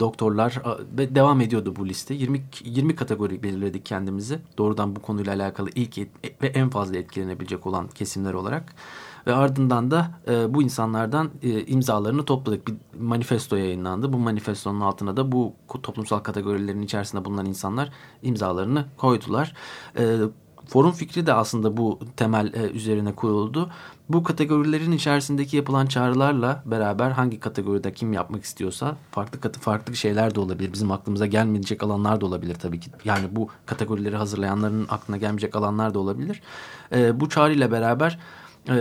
doktorlar 0.00 0.62
ve 0.98 1.14
devam 1.14 1.40
ediyordu 1.40 1.76
bu 1.76 1.88
liste. 1.88 2.14
20 2.14 2.42
20 2.64 2.96
kategori 2.96 3.42
belirledik 3.42 3.86
kendimizi. 3.86 4.38
Doğrudan 4.58 4.96
bu 4.96 5.02
konuyla 5.02 5.34
alakalı 5.34 5.70
ilk 5.74 5.98
et, 5.98 6.08
ve 6.42 6.46
en 6.46 6.70
fazla 6.70 6.96
etkilenebilecek 6.96 7.66
olan 7.66 7.88
kesimler 7.88 8.34
olarak. 8.34 8.74
Ve 9.26 9.34
ardından 9.34 9.90
da 9.90 10.10
e, 10.28 10.54
bu 10.54 10.62
insanlardan 10.62 11.30
e, 11.42 11.66
imzalarını 11.66 12.24
topladık. 12.24 12.68
Bir 12.68 12.74
manifesto 13.00 13.56
yayınlandı. 13.56 14.12
Bu 14.12 14.18
manifestonun 14.18 14.80
altına 14.80 15.16
da 15.16 15.32
bu 15.32 15.54
toplumsal 15.82 16.18
kategorilerin 16.18 16.82
içerisinde 16.82 17.24
bulunan 17.24 17.46
insanlar 17.46 17.90
imzalarını 18.22 18.84
koydular. 18.96 19.54
E, 19.98 20.16
forum 20.66 20.92
fikri 20.92 21.26
de 21.26 21.32
aslında 21.32 21.76
bu 21.76 21.98
temel 22.16 22.54
e, 22.54 22.70
üzerine 22.70 23.14
kuruldu. 23.14 23.70
Bu 24.10 24.22
kategorilerin 24.22 24.92
içerisindeki 24.92 25.56
yapılan 25.56 25.86
çağrılarla 25.86 26.62
beraber 26.66 27.10
hangi 27.10 27.40
kategoride 27.40 27.92
kim 27.92 28.12
yapmak 28.12 28.44
istiyorsa 28.44 28.96
farklı 29.10 29.40
katı 29.40 29.60
farklı 29.60 29.96
şeyler 29.96 30.34
de 30.34 30.40
olabilir. 30.40 30.72
Bizim 30.72 30.92
aklımıza 30.92 31.26
gelmeyecek 31.26 31.82
alanlar 31.82 32.20
da 32.20 32.26
olabilir 32.26 32.54
tabii 32.54 32.80
ki. 32.80 32.90
Yani 33.04 33.24
bu 33.30 33.48
kategorileri 33.66 34.16
hazırlayanların 34.16 34.86
aklına 34.88 35.16
gelmeyecek 35.16 35.56
alanlar 35.56 35.94
da 35.94 35.98
olabilir. 35.98 36.42
E, 36.92 37.20
bu 37.20 37.28
çağrıyla 37.28 37.72
beraber 37.72 38.18
e, 38.68 38.76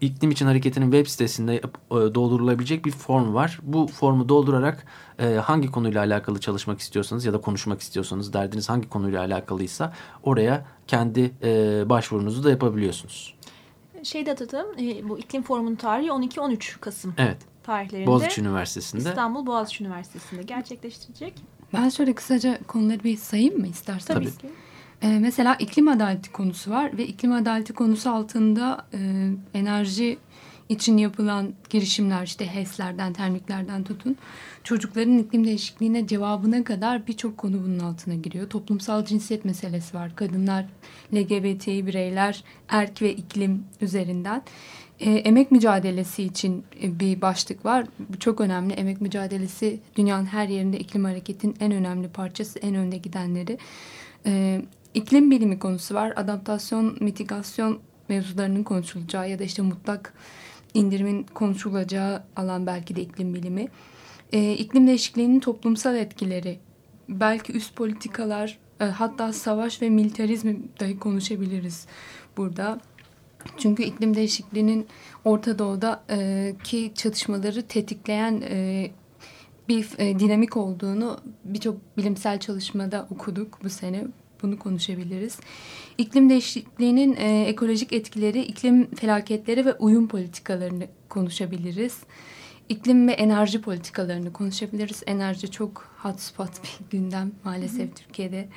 iklim 0.00 0.30
için 0.30 0.46
hareketinin 0.46 0.90
web 0.90 1.06
sitesinde 1.06 1.56
e, 1.56 1.60
doldurulabilecek 1.90 2.84
bir 2.84 2.90
form 2.90 3.34
var. 3.34 3.58
Bu 3.62 3.86
formu 3.86 4.28
doldurarak 4.28 4.86
e, 5.18 5.34
hangi 5.34 5.70
konuyla 5.70 6.00
alakalı 6.00 6.40
çalışmak 6.40 6.80
istiyorsanız 6.80 7.24
ya 7.24 7.32
da 7.32 7.40
konuşmak 7.40 7.80
istiyorsanız 7.80 8.32
derdiniz 8.32 8.68
hangi 8.68 8.88
konuyla 8.88 9.20
alakalıysa 9.20 9.92
oraya 10.22 10.64
kendi 10.86 11.32
e, 11.42 11.82
başvurunuzu 11.88 12.44
da 12.44 12.50
yapabiliyorsunuz. 12.50 13.35
Şey 14.02 14.26
de 14.26 14.32
atalım 14.32 14.66
e, 14.78 15.08
bu 15.08 15.18
iklim 15.18 15.42
forumunun 15.42 15.74
tarihi 15.74 16.08
12-13 16.08 16.80
Kasım 16.80 17.14
evet. 17.18 17.36
tarihlerinde. 17.62 18.06
Boğaziçi 18.06 18.40
Üniversitesi'nde. 18.40 19.08
İstanbul 19.08 19.46
Boğaziçi 19.46 19.84
Üniversitesi'nde 19.84 20.42
gerçekleştirecek. 20.42 21.34
Ben 21.72 21.88
şöyle 21.88 22.14
kısaca 22.14 22.58
konuları 22.66 23.04
bir 23.04 23.16
sayayım 23.16 23.60
mı 23.60 23.66
istersen? 23.66 24.14
Tabii, 24.14 24.24
Tabii. 24.24 24.38
ki. 24.38 24.48
E, 25.02 25.18
mesela 25.18 25.54
iklim 25.54 25.88
adaleti 25.88 26.32
konusu 26.32 26.70
var 26.70 26.98
ve 26.98 27.06
iklim 27.06 27.32
adaleti 27.32 27.72
konusu 27.72 28.10
altında 28.10 28.86
e, 28.94 29.30
enerji 29.54 30.18
için 30.68 30.96
yapılan 30.96 31.52
girişimler 31.70 32.22
işte 32.22 32.46
HES'lerden, 32.46 33.12
termiklerden 33.12 33.84
tutun. 33.84 34.16
Çocukların 34.64 35.18
iklim 35.18 35.44
değişikliğine 35.44 36.06
cevabına 36.06 36.64
kadar 36.64 37.06
birçok 37.06 37.38
konu 37.38 37.64
bunun 37.64 37.78
altına 37.78 38.14
giriyor. 38.14 38.50
Toplumsal 38.50 39.04
cinsiyet 39.04 39.44
meselesi 39.44 39.96
var. 39.96 40.16
Kadınlar, 40.16 40.66
LGBTİ 41.14 41.86
bireyler, 41.86 42.44
erk 42.68 43.02
ve 43.02 43.14
iklim 43.14 43.64
üzerinden. 43.80 44.42
E, 45.00 45.10
emek 45.10 45.50
mücadelesi 45.50 46.22
için 46.22 46.64
bir 46.82 47.20
başlık 47.20 47.64
var. 47.64 47.86
Bu 47.98 48.18
çok 48.18 48.40
önemli. 48.40 48.72
Emek 48.72 49.00
mücadelesi 49.00 49.80
dünyanın 49.96 50.26
her 50.26 50.48
yerinde 50.48 50.78
iklim 50.78 51.04
hareketin 51.04 51.56
en 51.60 51.72
önemli 51.72 52.08
parçası, 52.08 52.58
en 52.58 52.74
önde 52.74 52.96
gidenleri. 52.96 53.58
E, 54.26 54.62
iklim 54.94 55.30
bilimi 55.30 55.58
konusu 55.58 55.94
var. 55.94 56.12
Adaptasyon, 56.16 56.96
mitigasyon 57.00 57.78
mevzularının 58.08 58.62
konuşulacağı 58.62 59.30
ya 59.30 59.38
da 59.38 59.44
işte 59.44 59.62
mutlak 59.62 60.14
indirimin 60.76 61.26
konuşulacağı 61.34 62.22
alan 62.36 62.66
belki 62.66 62.96
de 62.96 63.02
iklim 63.02 63.34
bilimi. 63.34 63.68
E, 64.32 64.52
iklim 64.52 64.86
değişikliğinin 64.86 65.40
toplumsal 65.40 65.96
etkileri, 65.96 66.58
belki 67.08 67.52
üst 67.52 67.76
politikalar, 67.76 68.58
e, 68.80 68.84
hatta 68.84 69.32
savaş 69.32 69.82
ve 69.82 69.90
militarizmi 69.90 70.58
dahi 70.80 70.98
konuşabiliriz 70.98 71.86
burada. 72.36 72.80
Çünkü 73.58 73.82
iklim 73.82 74.16
değişikliğinin 74.16 74.86
Orta 75.24 75.58
Doğu'daki 75.58 76.86
e, 76.86 76.94
çatışmaları 76.94 77.62
tetikleyen 77.62 78.42
e, 78.50 78.90
bir 79.68 79.88
e, 79.98 80.18
dinamik 80.18 80.56
olduğunu 80.56 81.18
birçok 81.44 81.96
bilimsel 81.96 82.40
çalışmada 82.40 83.06
okuduk 83.10 83.58
bu 83.64 83.70
sene 83.70 84.04
bunu 84.42 84.58
konuşabiliriz. 84.58 85.38
İklim 85.98 86.30
değişikliğinin 86.30 87.16
e, 87.16 87.44
ekolojik 87.44 87.92
etkileri, 87.92 88.42
iklim 88.42 88.94
felaketleri 88.94 89.66
ve 89.66 89.74
uyum 89.74 90.08
politikalarını 90.08 90.86
konuşabiliriz. 91.08 91.98
İklim 92.68 93.08
ve 93.08 93.12
enerji 93.12 93.60
politikalarını 93.60 94.32
konuşabiliriz. 94.32 95.02
Enerji 95.06 95.50
çok 95.50 95.88
hotspot 95.98 96.50
bir 96.92 96.98
gündem 96.98 97.32
maalesef 97.44 97.90
Hı. 97.90 97.94
Türkiye'de. 97.94 98.48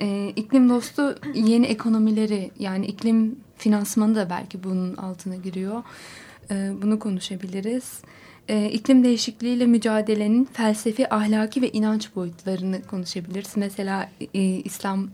E, 0.00 0.32
iklim 0.36 0.68
dostu 0.68 1.18
yeni 1.34 1.66
ekonomileri 1.66 2.50
yani 2.58 2.86
iklim 2.86 3.36
finansmanı 3.56 4.14
da 4.14 4.30
belki 4.30 4.64
bunun 4.64 4.96
altına 4.96 5.36
giriyor. 5.36 5.82
E, 6.50 6.72
bunu 6.82 6.98
konuşabiliriz. 6.98 8.02
E, 8.02 8.06
iklim 8.48 9.04
değişikliğiyle 9.04 9.66
mücadelenin 9.66 10.44
felsefi, 10.44 11.14
ahlaki 11.14 11.62
ve 11.62 11.70
inanç 11.70 12.16
boyutlarını 12.16 12.82
konuşabiliriz. 12.82 13.56
Mesela 13.56 14.10
e, 14.34 14.40
İslam 14.40 15.08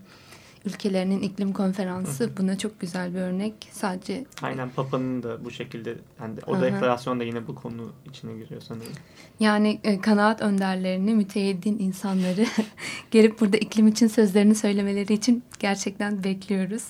ülkelerinin 0.65 1.21
iklim 1.21 1.53
konferansı 1.53 2.23
hı 2.23 2.27
hı. 2.27 2.37
buna 2.37 2.57
çok 2.57 2.79
güzel 2.79 3.13
bir 3.13 3.19
örnek. 3.19 3.53
Sadece 3.71 4.25
Aynen 4.41 4.69
Papa'nın 4.69 5.23
da 5.23 5.45
bu 5.45 5.51
şekilde 5.51 5.95
yani 6.21 6.35
o 6.47 6.57
hı 6.57 6.61
deklarasyon 6.61 7.19
da 7.19 7.23
yine 7.23 7.47
bu 7.47 7.55
konu 7.55 7.91
içine 8.09 8.33
giriyor 8.33 8.61
sanırım. 8.61 8.93
Yani 9.39 9.79
e, 9.83 10.01
kanaat 10.01 10.41
önderlerini, 10.41 11.13
müteyeddin 11.13 11.79
insanları 11.79 12.45
gelip 13.11 13.41
burada 13.41 13.57
iklim 13.57 13.87
için 13.87 14.07
sözlerini 14.07 14.55
söylemeleri 14.55 15.13
için 15.13 15.43
gerçekten 15.59 16.23
bekliyoruz. 16.23 16.87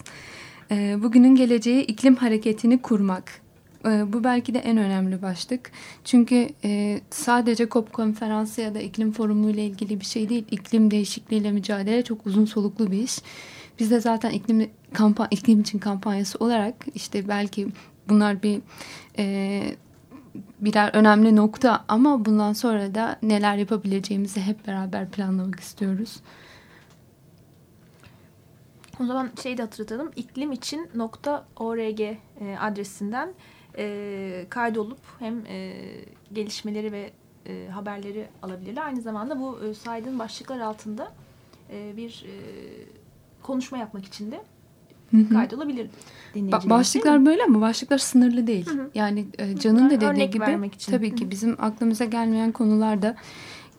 E, 0.71 1.03
bugünün 1.03 1.35
geleceği 1.35 1.81
iklim 1.81 2.15
hareketini 2.15 2.81
kurmak. 2.81 3.41
E, 3.85 4.13
bu 4.13 4.23
belki 4.23 4.53
de 4.53 4.59
en 4.59 4.77
önemli 4.77 5.21
başlık. 5.21 5.71
Çünkü 6.03 6.49
e, 6.63 7.01
sadece 7.09 7.69
COP 7.69 7.93
konferansı 7.93 8.61
ya 8.61 8.75
da 8.75 8.79
iklim 8.79 9.11
forumu 9.11 9.49
ile 9.49 9.65
ilgili 9.65 9.99
bir 9.99 10.05
şey 10.05 10.29
değil. 10.29 10.45
İklim 10.51 10.91
değişikliğiyle 10.91 11.51
mücadele 11.51 12.03
çok 12.03 12.25
uzun 12.25 12.45
soluklu 12.45 12.91
bir 12.91 13.03
iş. 13.03 13.19
Biz 13.79 13.91
de 13.91 13.99
zaten 13.99 14.29
iklim, 14.29 14.69
kampa 14.93 15.27
iklim 15.31 15.61
için 15.61 15.79
kampanyası 15.79 16.37
olarak 16.39 16.75
işte 16.95 17.27
belki 17.27 17.67
bunlar 18.09 18.43
bir 18.43 18.61
e, 19.17 19.61
birer 20.59 20.89
önemli 20.93 21.35
nokta 21.35 21.85
ama 21.87 22.25
bundan 22.25 22.53
sonra 22.53 22.95
da 22.95 23.19
neler 23.23 23.55
yapabileceğimizi 23.55 24.41
hep 24.41 24.67
beraber 24.67 25.09
planlamak 25.09 25.59
istiyoruz. 25.59 26.19
O 28.99 29.05
zaman 29.05 29.29
şey 29.43 29.57
de 29.57 29.61
hatırlatalım. 29.61 30.11
İklim 30.15 30.51
için 30.51 30.89
.org 31.55 31.99
e, 31.99 32.17
adresinden 32.59 33.33
e, 33.79 34.45
kaydolup 34.49 34.99
hem 35.19 35.45
e, 35.45 35.73
gelişmeleri 36.33 36.91
ve 36.91 37.11
e, 37.45 37.67
haberleri 37.67 38.27
alabilirler. 38.41 38.85
Aynı 38.85 39.01
zamanda 39.01 39.39
bu 39.39 39.59
e, 39.63 39.73
saydığın 39.73 40.19
başlıklar 40.19 40.59
altında 40.59 41.11
e, 41.71 41.97
bir 41.97 42.25
e, 42.27 42.33
konuşma 43.43 43.77
yapmak 43.77 44.05
için 44.05 44.31
de 44.31 44.41
kaydolabilir 45.33 45.89
dinleyicilerimiz. 46.33 46.69
Başlıklar 46.69 47.25
böyle 47.25 47.43
ama 47.43 47.61
başlıklar 47.61 47.97
sınırlı 47.97 48.47
değil. 48.47 48.65
Hı 48.65 48.73
hı. 48.73 48.89
Yani 48.95 49.25
e, 49.37 49.55
Can'ın 49.55 49.89
da 49.89 50.01
dediği 50.01 50.29
gibi 50.29 50.71
tabii 50.91 51.15
ki 51.15 51.31
bizim 51.31 51.55
aklımıza 51.59 52.05
gelmeyen 52.05 52.51
konularda 52.51 53.15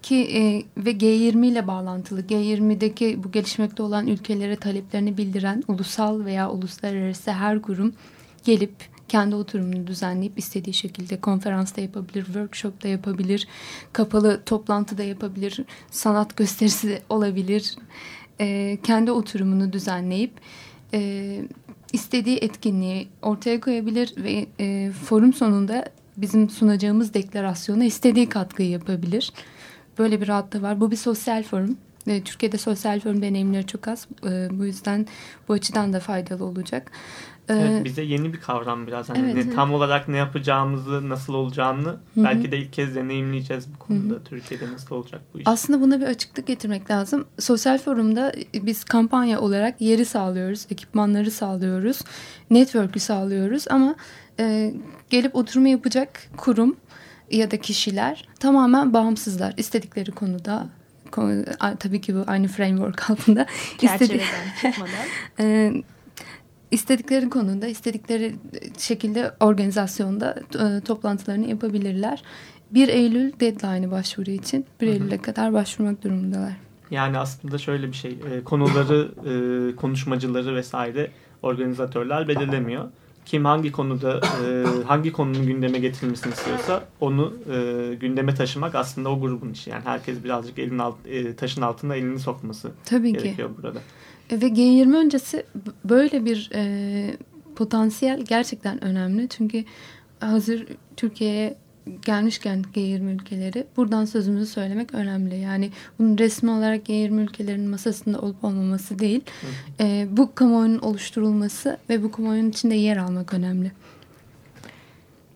ki 0.03 0.17
e, 0.17 0.63
ve 0.85 0.91
G20 0.91 1.47
ile 1.47 1.67
bağlantılı 1.67 2.21
G20'deki 2.21 3.25
bu 3.25 3.33
gelişmekte 3.33 3.83
olan 3.83 4.07
ülkelere 4.07 4.57
taleplerini 4.57 5.17
bildiren 5.17 5.63
ulusal 5.69 6.25
veya 6.25 6.51
uluslararası 6.51 7.33
her 7.33 7.63
kurum 7.63 7.93
gelip 8.45 8.73
kendi 9.11 9.35
oturumunu 9.35 9.87
düzenleyip 9.87 10.39
istediği 10.39 10.75
şekilde 10.75 11.21
konferansta 11.21 11.81
yapabilir, 11.81 12.25
workshopta 12.25 12.89
yapabilir, 12.89 13.49
kapalı 13.93 14.43
toplantıda 14.47 15.03
yapabilir, 15.03 15.65
sanat 15.91 16.37
gösterisi 16.37 17.03
olabilir. 17.09 17.77
E, 18.41 18.79
kendi 18.83 19.11
oturumunu 19.11 19.73
düzenleyip 19.73 20.33
e, 20.95 21.43
istediği 21.93 22.37
etkinliği 22.37 23.09
ortaya 23.23 23.61
koyabilir 23.61 24.15
ve 24.17 24.47
e, 24.61 24.91
forum 24.91 25.33
sonunda 25.33 25.85
bizim 26.17 26.51
sunacağımız 26.51 27.15
deklarasyona 27.15 27.85
istediği 27.85 28.29
katkıyı 28.29 28.71
yapabilir. 28.71 29.33
Böyle 29.99 30.21
bir 30.21 30.29
rahatlığı 30.29 30.63
var. 30.63 30.81
Bu 30.81 30.91
bir 30.91 30.97
sosyal 30.97 31.43
forum. 31.43 31.77
E, 32.07 32.23
Türkiye'de 32.23 32.59
sosyal 32.59 33.01
forum 33.01 33.23
deneyimleri 33.23 33.67
çok 33.67 33.89
az. 33.89 34.07
E, 34.25 34.59
bu 34.59 34.65
yüzden 34.65 35.07
bu 35.49 35.53
açıdan 35.53 35.93
da 35.93 36.01
faydalı 36.01 36.45
olacak. 36.45 36.93
Evet, 37.59 37.85
bize 37.85 38.03
yeni 38.03 38.33
bir 38.33 38.41
kavram 38.41 38.87
biraz. 38.87 39.09
Hani 39.09 39.19
evet, 39.19 39.47
ne, 39.47 39.55
tam 39.55 39.75
olarak 39.75 40.09
ne 40.09 40.17
yapacağımızı, 40.17 41.09
nasıl 41.09 41.35
olacağını 41.35 41.89
Hı-hı. 41.89 42.25
belki 42.25 42.53
de 42.53 42.59
ilk 42.59 42.73
kez 42.73 42.95
deneyimleyeceğiz 42.97 43.75
bu 43.75 43.79
konuda. 43.79 44.15
Hı-hı. 44.15 44.25
Türkiye'de 44.25 44.73
nasıl 44.73 44.95
olacak 44.95 45.21
bu 45.35 45.39
iş? 45.39 45.47
Aslında 45.47 45.81
buna 45.81 46.01
bir 46.01 46.07
açıklık 46.07 46.47
getirmek 46.47 46.91
lazım. 46.91 47.25
Sosyal 47.39 47.79
forumda 47.79 48.33
biz 48.55 48.85
kampanya 48.85 49.41
olarak 49.41 49.81
yeri 49.81 50.05
sağlıyoruz, 50.05 50.67
ekipmanları 50.71 51.31
sağlıyoruz, 51.31 52.01
network'ü 52.51 53.01
sağlıyoruz 53.01 53.65
ama 53.71 53.95
e, 54.41 54.75
gelip 55.11 55.37
oturma 55.37 55.69
yapacak 55.69 56.21
kurum 56.37 56.77
ya 57.31 57.51
da 57.51 57.61
kişiler 57.61 58.29
tamamen 58.41 58.93
bağımsızlar. 58.93 59.55
İstedikleri 59.57 60.11
konuda 60.11 60.67
tabii 61.79 62.01
ki 62.01 62.15
bu 62.15 62.25
aynı 62.27 62.49
framework 62.49 63.11
altında. 63.11 63.47
Çerçeveden 63.79 64.25
çıkmadan. 64.63 65.85
istedikleri 66.71 67.31
konuda, 67.31 67.67
istedikleri 67.67 68.35
şekilde 68.79 69.35
organizasyonda 69.41 70.37
e, 70.55 70.81
toplantılarını 70.81 71.47
yapabilirler. 71.47 72.23
1 72.71 72.89
Eylül 72.89 73.33
deadline'ı 73.41 73.91
başvuru 73.91 74.31
için 74.31 74.67
1 74.81 74.87
Eylül'e 74.87 75.19
kadar 75.19 75.53
başvurmak 75.53 76.05
durumundalar. 76.05 76.53
Yani 76.91 77.19
aslında 77.19 77.59
şöyle 77.59 77.89
bir 77.89 77.97
şey, 77.97 78.11
e, 78.11 78.45
konuları, 78.45 79.09
e, 79.27 79.77
konuşmacıları 79.77 80.55
vesaire 80.57 81.11
organizatörler 81.43 82.29
belirlemiyor. 82.29 82.85
Kim 83.25 83.45
hangi 83.45 83.73
konuda, 83.73 84.21
e, 84.47 84.65
hangi 84.87 85.13
konunun 85.13 85.47
gündeme 85.47 85.79
getirilmesini 85.79 86.33
istiyorsa 86.33 86.85
onu 87.01 87.35
e, 87.53 87.95
gündeme 87.95 88.35
taşımak 88.35 88.75
aslında 88.75 89.09
o 89.09 89.21
grubun 89.21 89.51
işi. 89.51 89.71
Yani 89.71 89.83
herkes 89.85 90.25
birazcık 90.25 90.59
elin 90.59 90.79
alt, 90.79 90.95
e, 91.07 91.37
taşın 91.37 91.63
altında 91.63 91.97
elini 91.97 92.19
sokması 92.19 92.71
Tabii 92.85 93.13
gerekiyor 93.13 93.49
ki. 93.49 93.57
burada. 93.57 93.79
Ve 94.33 94.47
G20 94.47 94.97
öncesi 94.97 95.47
böyle 95.85 96.25
bir 96.25 96.51
e, 96.55 97.17
potansiyel 97.57 98.21
gerçekten 98.21 98.85
önemli. 98.85 99.29
Çünkü 99.29 99.65
hazır 100.21 100.67
Türkiye'ye 100.97 101.57
gelmişken 102.05 102.65
G20 102.75 103.15
ülkeleri 103.15 103.67
buradan 103.77 104.05
sözümüzü 104.05 104.47
söylemek 104.47 104.95
önemli. 104.95 105.37
Yani 105.39 105.71
bunun 105.99 106.19
resmi 106.19 106.51
olarak 106.51 106.89
G20 106.89 107.21
ülkelerinin 107.21 107.71
masasında 107.71 108.21
olup 108.21 108.45
olmaması 108.45 108.99
değil. 108.99 109.21
E, 109.81 110.09
bu 110.11 110.35
kamuoyunun 110.35 110.79
oluşturulması 110.79 111.79
ve 111.91 112.03
bu 112.03 112.13
kamuoyunun 112.13 112.51
içinde 112.51 112.75
yer 112.75 112.97
almak 112.97 113.35
önemli. 113.35 113.73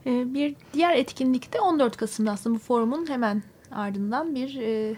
E, 0.07 0.35
bir 0.35 0.54
diğer 0.74 0.96
etkinlikte 0.96 1.61
14 1.61 1.96
Kasım'da 1.96 2.30
aslında 2.30 2.54
bu 2.54 2.59
forumun 2.59 3.09
hemen 3.09 3.42
ardından 3.70 4.35
bir 4.35 4.57
e, 4.57 4.94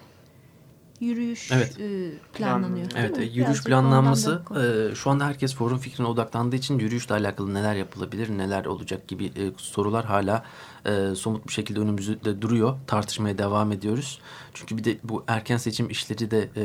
yürüyüş 1.01 1.53
evet. 1.53 1.81
e, 1.81 2.11
planlanıyor. 2.35 2.87
Evet, 2.97 3.19
yürüyüş 3.19 3.37
Birazcık 3.37 3.67
planlanması 3.67 4.43
e, 4.57 4.95
şu 4.95 5.11
anda 5.11 5.27
herkes 5.27 5.55
forum 5.55 5.79
fikrine 5.79 6.07
odaklandığı 6.07 6.57
için 6.57 6.79
yürüyüşle 6.79 7.15
alakalı 7.15 7.55
neler 7.55 7.75
yapılabilir, 7.75 8.39
neler 8.39 8.65
olacak 8.65 9.09
gibi 9.09 9.27
e, 9.27 9.53
sorular 9.57 10.05
hala 10.05 10.45
e, 10.87 11.15
somut 11.15 11.49
bir 11.49 11.53
şekilde 11.53 11.81
önümüzde 11.81 12.43
duruyor. 12.43 12.77
Tartışmaya 12.87 13.39
devam 13.39 13.73
ediyoruz. 13.73 14.21
Çünkü 14.55 14.77
bir 14.79 14.85
de 14.85 14.99
bu 15.05 15.25
erken 15.27 15.57
seçim 15.57 15.91
işleri 15.91 16.31
de 16.31 16.49
e, 16.57 16.65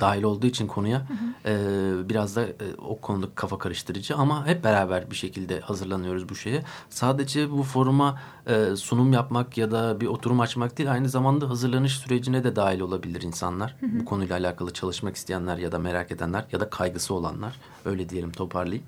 dahil 0.00 0.22
olduğu 0.22 0.46
için 0.46 0.66
konuya 0.66 0.98
hı 0.98 1.14
hı. 1.14 1.50
E, 1.50 2.08
biraz 2.08 2.36
da 2.36 2.42
e, 2.42 2.54
o 2.78 3.00
konuda 3.00 3.26
kafa 3.34 3.58
karıştırıcı 3.58 4.16
ama 4.16 4.46
hep 4.46 4.64
beraber 4.64 5.10
bir 5.10 5.16
şekilde 5.16 5.60
hazırlanıyoruz 5.60 6.28
bu 6.28 6.34
şeye. 6.34 6.62
Sadece 6.90 7.50
bu 7.50 7.62
foruma 7.62 8.20
e, 8.46 8.76
sunum 8.76 9.12
yapmak 9.12 9.58
ya 9.58 9.70
da 9.70 10.00
bir 10.00 10.06
oturum 10.06 10.40
açmak 10.40 10.78
değil 10.78 10.92
aynı 10.92 11.08
zamanda 11.08 11.48
hazırlanış 11.48 11.96
sürecine 11.96 12.44
de 12.44 12.56
dahil 12.56 12.80
olabilir 12.80 13.22
insanlar. 13.22 13.76
Hı 13.80 13.86
hı. 13.86 14.00
Bu 14.00 14.04
konuyla 14.04 14.38
alakalı 14.38 14.72
çalışmak 14.72 15.16
isteyenler 15.16 15.58
ya 15.58 15.72
da 15.72 15.78
merak 15.78 16.12
edenler 16.12 16.44
ya 16.52 16.60
da 16.60 16.70
kaygısı 16.70 17.14
olanlar 17.14 17.60
öyle 17.84 18.08
diyelim 18.08 18.32
toparlayayım. 18.32 18.84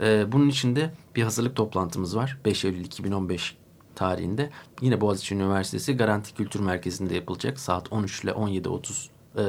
E, 0.00 0.32
bunun 0.32 0.48
için 0.48 0.76
de 0.76 0.90
bir 1.16 1.22
hazırlık 1.22 1.56
toplantımız 1.56 2.16
var 2.16 2.38
5 2.44 2.64
Eylül 2.64 2.84
2015 2.84 3.56
tarihinde 3.94 4.50
yine 4.80 5.00
Boğaziçi 5.00 5.34
Üniversitesi 5.34 5.96
Garanti 5.96 6.34
Kültür 6.34 6.60
Merkezi'nde 6.60 7.14
yapılacak 7.14 7.60
saat 7.60 7.92
13 7.92 8.24
ile 8.24 8.30
17.30 8.30 9.15
e, 9.38 9.44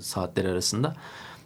saatleri 0.00 0.48
arasında. 0.48 0.96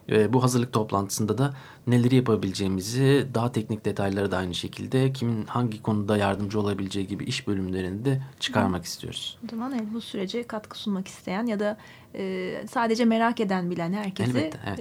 E, 0.08 0.32
bu 0.32 0.42
hazırlık 0.42 0.72
toplantısında 0.72 1.38
da 1.38 1.54
neleri 1.86 2.16
yapabileceğimizi, 2.16 3.26
daha 3.34 3.52
teknik 3.52 3.84
detayları 3.84 4.30
da 4.30 4.36
aynı 4.36 4.54
şekilde 4.54 5.12
kimin 5.12 5.46
hangi 5.46 5.82
konuda 5.82 6.16
yardımcı 6.16 6.60
olabileceği 6.60 7.06
gibi 7.06 7.24
iş 7.24 7.46
bölümlerini 7.48 8.04
de 8.04 8.22
çıkarmak 8.40 8.80
Hı. 8.80 8.86
istiyoruz. 8.86 9.38
O 9.44 9.50
zaman 9.50 9.72
evet, 9.72 9.86
bu 9.94 10.00
sürece 10.00 10.42
katkı 10.42 10.78
sunmak 10.78 11.08
isteyen 11.08 11.46
ya 11.46 11.60
da 11.60 11.76
e, 12.14 12.54
sadece 12.70 13.04
merak 13.04 13.40
eden 13.40 13.70
bilen 13.70 13.92
herkese 13.92 14.30
Elbette, 14.30 14.58
evet. 14.66 14.80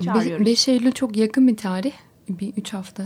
e, 0.00 0.04
çağırıyoruz. 0.04 0.46
5 0.46 0.68
Eylül 0.68 0.92
çok 0.92 1.16
yakın 1.16 1.48
bir 1.48 1.56
tarih. 1.56 1.92
Bir 2.28 2.52
3 2.56 2.72
hafta 2.72 3.04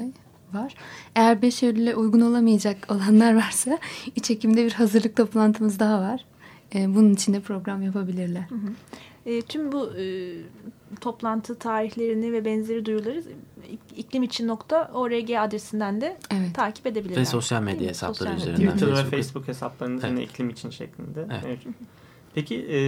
var. 0.53 0.75
Eğer 1.15 1.43
5 1.43 1.63
Eylül'e 1.63 1.95
uygun 1.95 2.21
olamayacak 2.21 2.87
olanlar 2.89 3.37
varsa 3.37 3.79
iç 4.17 4.31
Ekim'de 4.31 4.65
bir 4.65 4.73
hazırlık 4.73 5.17
toplantımız 5.17 5.79
daha 5.79 6.01
var. 6.01 6.25
E, 6.75 6.95
bunun 6.95 7.15
için 7.15 7.35
de 7.35 7.41
program 7.41 7.83
yapabilirler. 7.83 8.45
Hı 8.49 8.55
hı. 8.55 8.71
E, 9.27 9.43
tüm 9.43 9.73
bu 9.73 9.97
e, 9.97 10.35
toplantı 11.01 11.59
tarihlerini 11.59 12.33
ve 12.33 12.45
benzeri 12.45 12.87
duyuruları 12.87 13.23
iklim 13.97 14.23
için 14.23 14.49
nokta 14.49 14.91
org 14.95 15.31
adresinden 15.31 16.01
de 16.01 16.17
evet. 16.31 16.55
takip 16.55 16.87
edebilirler. 16.87 17.21
Ve 17.21 17.25
sosyal 17.25 17.63
medya 17.63 17.89
hesapları 17.89 18.31
sosyal 18.31 18.37
üzerinden. 18.37 18.77
Twitter 18.77 18.97
ve 18.97 19.17
Facebook 19.17 19.49
hesaplarınız 19.49 20.05
evet. 20.05 20.13
yine 20.13 20.25
iklim 20.25 20.51
için 20.51 20.71
şeklinde. 20.71 21.27
Evet. 21.45 21.59
Peki 22.35 22.57
e, 22.57 22.79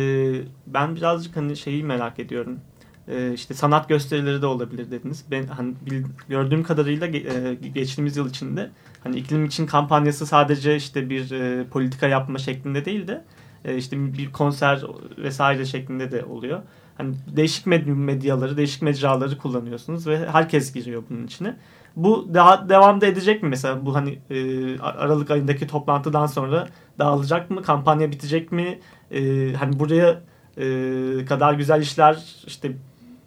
ben 0.66 0.96
birazcık 0.96 1.36
hani 1.36 1.56
şeyi 1.56 1.84
merak 1.84 2.18
ediyorum. 2.18 2.60
E, 3.08 3.32
işte 3.32 3.54
sanat 3.54 3.88
gösterileri 3.88 4.42
de 4.42 4.46
olabilir 4.46 4.90
dediniz. 4.90 5.24
Ben 5.30 5.46
hani 5.46 5.74
bil, 5.90 6.04
gördüğüm 6.28 6.62
kadarıyla 6.62 7.06
e, 7.06 7.54
geçtiğimiz 7.54 8.16
yıl 8.16 8.30
içinde 8.30 8.70
hani 9.04 9.16
iklim 9.16 9.44
için 9.44 9.66
kampanyası 9.66 10.26
sadece 10.26 10.76
işte 10.76 11.10
bir 11.10 11.30
e, 11.30 11.64
politika 11.64 12.08
yapma 12.08 12.38
şeklinde 12.38 12.84
değil 12.84 13.08
de 13.08 13.24
e, 13.66 13.76
işte 13.76 14.12
bir 14.18 14.32
konser 14.32 14.82
vesaire 15.18 15.64
şeklinde 15.64 16.12
de 16.12 16.24
oluyor. 16.24 16.62
Hani 16.96 17.14
değişik 17.36 17.66
medyaları, 17.66 18.56
değişik 18.56 18.82
mecraları 18.82 19.38
kullanıyorsunuz 19.38 20.06
ve 20.06 20.30
herkes 20.30 20.72
giriyor 20.72 21.02
bunun 21.10 21.26
içine. 21.26 21.56
Bu 21.96 22.28
daha 22.34 22.68
devamda 22.68 23.06
edecek 23.06 23.42
mi 23.42 23.48
mesela 23.48 23.86
bu 23.86 23.94
hani 23.94 24.18
e, 24.30 24.78
Aralık 24.78 25.30
ayındaki 25.30 25.66
toplantıdan 25.66 26.26
sonra 26.26 26.68
dağılacak 26.98 27.50
mı? 27.50 27.62
Kampanya 27.62 28.10
bitecek 28.10 28.52
mi? 28.52 28.78
E, 29.10 29.52
hani 29.52 29.78
buraya 29.78 30.22
e, 30.56 31.24
kadar 31.24 31.54
güzel 31.54 31.82
işler 31.82 32.42
işte 32.46 32.72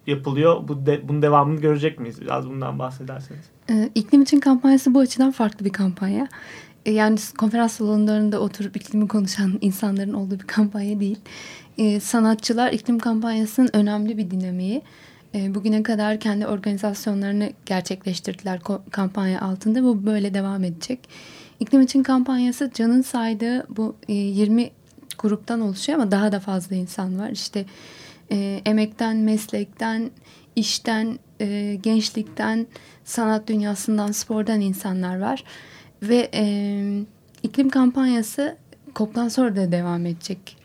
yapılıyor. 0.08 0.68
Bu 0.68 0.86
de, 0.86 1.08
bunun 1.08 1.22
devamını 1.22 1.62
görecek 1.62 2.00
miyiz? 2.00 2.22
Biraz 2.22 2.50
bundan 2.50 2.80
bahsederseniz. 2.80 3.46
Ee, 3.70 3.90
iklim 3.96 4.22
için 4.22 4.40
kampanyası 4.40 4.94
bu 4.94 5.00
açıdan 5.00 5.32
farklı 5.32 5.66
bir 5.66 5.74
kampanya. 5.74 6.28
E, 6.90 6.92
yani 6.92 7.20
konferans 7.38 7.74
salonlarında 7.74 8.40
oturup 8.40 8.76
iklimi 8.76 9.08
konuşan 9.08 9.58
insanların 9.62 10.14
olduğu 10.14 10.40
bir 10.40 10.48
kampanya 10.48 11.00
değil. 11.00 11.20
Ee, 11.78 12.00
sanatçılar 12.00 12.72
iklim 12.72 13.00
kampanyasının 13.00 13.70
önemli 13.74 14.18
bir 14.18 14.32
dinamiği. 14.32 14.82
Ee, 15.36 15.56
bugüne 15.56 15.84
kadar 15.84 16.20
kendi 16.20 16.48
organizasyonlarını 16.48 17.52
gerçekleştirdiler 17.66 18.60
kampanya 18.92 19.42
altında. 19.42 19.84
Bu 19.84 20.06
böyle 20.06 20.34
devam 20.34 20.64
edecek. 20.64 21.00
İklim 21.60 21.82
için 21.82 22.04
kampanyası 22.04 22.72
Can'ın 22.74 23.02
saydığı 23.02 23.68
bu 23.78 23.96
20 24.08 24.72
gruptan 25.20 25.62
oluşuyor 25.62 26.00
ama 26.00 26.12
daha 26.12 26.32
da 26.32 26.40
fazla 26.40 26.76
insan 26.76 27.20
var. 27.20 27.30
İşte 27.30 27.66
e, 28.32 28.62
emekten, 28.66 29.18
meslekten, 29.18 30.12
işten, 30.56 31.20
e, 31.42 31.80
gençlikten, 31.84 32.68
sanat 33.06 33.48
dünyasından, 33.48 34.12
spordan 34.12 34.62
insanlar 34.62 35.20
var. 35.20 35.44
Ve 36.02 36.30
e, 36.34 36.44
iklim 37.44 37.70
kampanyası 37.70 38.58
COP'tan 38.96 39.28
sonra 39.28 39.56
da 39.56 39.72
devam 39.72 40.06
edecek. 40.06 40.58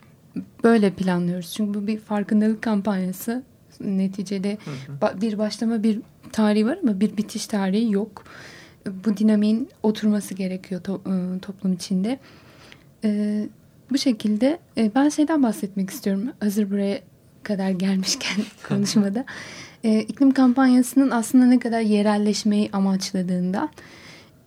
Böyle 0.63 0.91
planlıyoruz. 0.91 1.53
Çünkü 1.53 1.79
bu 1.79 1.87
bir 1.87 1.99
farkındalık 1.99 2.61
kampanyası. 2.61 3.43
Neticede 3.79 4.57
hı 4.65 5.07
hı. 5.07 5.21
bir 5.21 5.37
başlama 5.37 5.83
bir 5.83 6.01
tarihi 6.31 6.65
var 6.65 6.79
ama 6.83 6.99
bir 6.99 7.17
bitiş 7.17 7.47
tarihi 7.47 7.91
yok. 7.91 8.23
Bu 9.05 9.17
dinamiğin 9.17 9.69
oturması 9.83 10.33
gerekiyor 10.33 10.83
to 10.83 11.01
toplum 11.41 11.73
içinde. 11.73 12.19
E, 13.03 13.49
bu 13.91 13.97
şekilde 13.97 14.59
e, 14.77 14.91
ben 14.95 15.09
şeyden 15.09 15.43
bahsetmek 15.43 15.89
istiyorum. 15.89 16.31
Hazır 16.39 16.71
buraya 16.71 16.99
kadar 17.43 17.69
gelmişken 17.69 18.37
konuşmada. 18.67 19.25
E, 19.83 19.99
iklim 19.99 20.31
kampanyasının 20.31 21.11
aslında 21.11 21.45
ne 21.45 21.59
kadar 21.59 21.81
yerelleşmeyi 21.81 22.69
amaçladığından. 22.73 23.69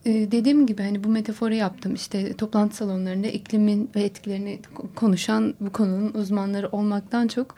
E, 0.09 0.33
dediğim 0.33 0.67
gibi 0.67 0.83
hani 0.83 1.05
bu 1.05 1.09
metaforu 1.09 1.55
yaptım. 1.55 1.95
İşte 1.95 2.33
toplantı 2.33 2.77
salonlarında 2.77 3.27
iklimin 3.27 3.91
ve 3.97 4.03
etkilerini 4.03 4.61
konuşan 4.95 5.55
bu 5.61 5.73
konunun 5.73 6.15
uzmanları 6.15 6.69
olmaktan 6.69 7.29
çok 7.29 7.55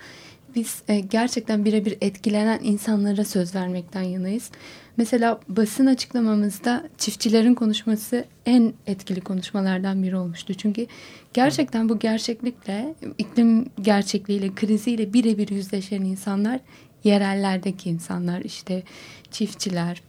biz 0.55 0.83
e, 0.89 1.01
gerçekten 1.01 1.65
birebir 1.65 1.99
etkilenen 2.01 2.61
insanlara 2.63 3.25
söz 3.25 3.55
vermekten 3.55 4.03
yanayız. 4.03 4.51
Mesela 4.97 5.41
basın 5.49 5.87
açıklamamızda 5.87 6.89
çiftçilerin 6.99 7.55
konuşması 7.55 8.25
en 8.47 8.73
etkili 8.87 9.21
konuşmalardan 9.21 10.03
biri 10.03 10.17
olmuştu. 10.17 10.55
Çünkü 10.55 10.87
gerçekten 11.35 11.89
bu 11.89 11.99
gerçeklikle, 11.99 12.95
iklim 13.19 13.67
gerçekliğiyle, 13.83 14.55
kriziyle 14.55 15.13
birebir 15.13 15.49
yüzleşen 15.49 16.03
insanlar 16.03 16.61
yerellerdeki 17.05 17.91
insanlar, 17.91 18.41
işte 18.41 18.83
çiftçiler, 19.31 20.03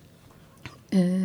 e, 0.93 1.19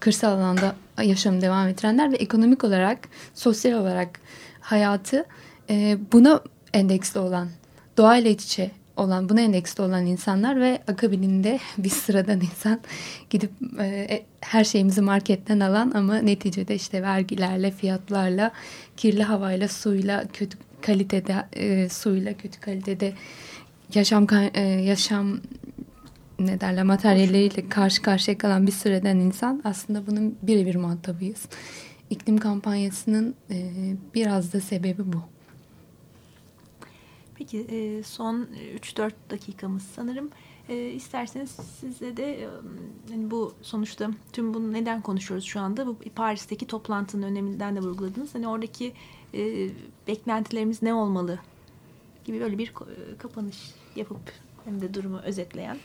kırsal 0.00 0.32
alanda 0.32 0.74
yaşam 1.02 1.40
devam 1.40 1.68
ettirenler 1.68 2.12
ve 2.12 2.16
ekonomik 2.16 2.64
olarak, 2.64 2.98
sosyal 3.34 3.80
olarak 3.80 4.20
hayatı 4.60 5.24
e, 5.70 5.98
buna 6.12 6.40
endeksli 6.72 7.20
olan, 7.20 7.48
doğayla 7.96 8.30
iç 8.30 8.44
içe 8.44 8.70
olan, 8.96 9.28
buna 9.28 9.40
endeksli 9.40 9.82
olan 9.82 10.06
insanlar 10.06 10.60
ve 10.60 10.82
akabininde 10.88 11.58
bir 11.78 11.90
sıradan 11.90 12.40
insan 12.40 12.80
gidip 13.30 13.50
e, 13.80 13.84
e, 13.84 14.24
her 14.40 14.64
şeyimizi 14.64 15.00
marketten 15.00 15.60
alan 15.60 15.92
ama 15.94 16.16
neticede 16.18 16.74
işte 16.74 17.02
vergilerle, 17.02 17.70
fiyatlarla, 17.70 18.50
kirli 18.96 19.22
havayla, 19.22 19.68
suyla, 19.68 20.24
kötü 20.32 20.58
kalitede 20.82 21.46
e, 21.52 21.88
suyla, 21.88 22.34
kötü 22.34 22.60
kalitede 22.60 23.12
yaşam 23.94 24.26
e, 24.54 24.60
yaşam 24.62 25.40
ne 26.38 26.60
derler 26.60 26.82
materyalleriyle 26.82 27.68
karşı 27.68 28.02
karşıya 28.02 28.38
kalan 28.38 28.66
bir 28.66 28.72
sıradan 28.72 29.18
insan 29.18 29.60
aslında 29.64 30.06
bunun 30.06 30.38
birebir 30.42 30.74
muhatabıyız. 30.74 31.48
İklim 32.10 32.38
kampanyasının 32.38 33.34
e, 33.50 33.70
biraz 34.14 34.52
da 34.52 34.60
sebebi 34.60 35.12
bu. 35.12 35.22
Peki 37.34 37.58
e, 37.58 38.02
son 38.02 38.48
3-4 38.76 39.12
dakikamız 39.30 39.82
sanırım. 39.82 40.30
E, 40.68 40.90
isterseniz 40.90 41.50
size 41.80 42.16
de 42.16 42.42
e, 42.42 42.48
hani 43.10 43.30
bu 43.30 43.54
sonuçta 43.62 44.10
tüm 44.32 44.54
bunu 44.54 44.72
neden 44.72 45.00
konuşuyoruz 45.00 45.46
şu 45.46 45.60
anda? 45.60 45.86
Bu 45.86 45.96
Paris'teki 46.14 46.66
toplantının 46.66 47.22
öneminden 47.22 47.76
de 47.76 47.80
vurguladınız. 47.80 48.34
Hani 48.34 48.48
oradaki 48.48 48.92
e, 49.34 49.68
beklentilerimiz 50.06 50.82
ne 50.82 50.94
olmalı 50.94 51.38
gibi 52.24 52.40
böyle 52.40 52.58
bir 52.58 52.68
e, 52.68 53.16
kapanış 53.18 53.56
yapıp 53.96 54.32
hem 54.64 54.80
de 54.80 54.94
durumu 54.94 55.18
özetleyen. 55.18 55.78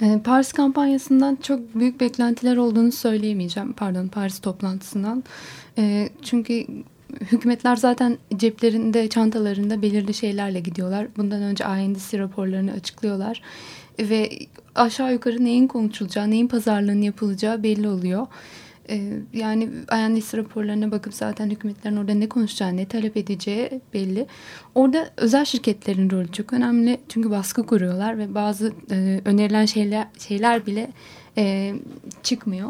E, 0.00 0.20
Paris 0.24 0.52
kampanyasından 0.52 1.38
çok 1.42 1.74
büyük 1.74 2.00
beklentiler 2.00 2.56
olduğunu 2.56 2.92
söyleyemeyeceğim. 2.92 3.72
Pardon 3.72 4.08
Paris 4.08 4.38
toplantısından. 4.38 5.24
E, 5.78 6.08
çünkü 6.22 6.66
hükümetler 7.20 7.76
zaten 7.76 8.18
ceplerinde, 8.36 9.08
çantalarında 9.08 9.82
belirli 9.82 10.14
şeylerle 10.14 10.60
gidiyorlar. 10.60 11.06
Bundan 11.16 11.42
önce 11.42 11.64
INDC 11.64 12.18
raporlarını 12.18 12.72
açıklıyorlar. 12.72 13.42
Ve 13.98 14.30
aşağı 14.74 15.12
yukarı 15.12 15.44
neyin 15.44 15.66
konuşulacağı, 15.66 16.30
neyin 16.30 16.48
pazarlığının 16.48 17.02
yapılacağı 17.02 17.62
belli 17.62 17.88
oluyor. 17.88 18.26
Ee, 18.90 19.12
yani 19.32 19.64
INDC 19.92 20.38
raporlarına 20.38 20.90
bakıp 20.90 21.14
zaten 21.14 21.50
hükümetlerin 21.50 21.96
orada 21.96 22.14
ne 22.14 22.28
konuşacağı, 22.28 22.76
ne 22.76 22.86
talep 22.86 23.16
edeceği 23.16 23.80
belli. 23.94 24.26
Orada 24.74 25.10
özel 25.16 25.44
şirketlerin 25.44 26.10
rolü 26.10 26.32
çok 26.32 26.52
önemli. 26.52 27.00
Çünkü 27.08 27.30
baskı 27.30 27.66
kuruyorlar 27.66 28.18
ve 28.18 28.34
bazı 28.34 28.72
e, 28.90 29.20
önerilen 29.24 29.66
şeyler, 29.66 30.06
şeyler 30.18 30.66
bile 30.66 30.90
e, 31.38 31.74
çıkmıyor. 32.22 32.68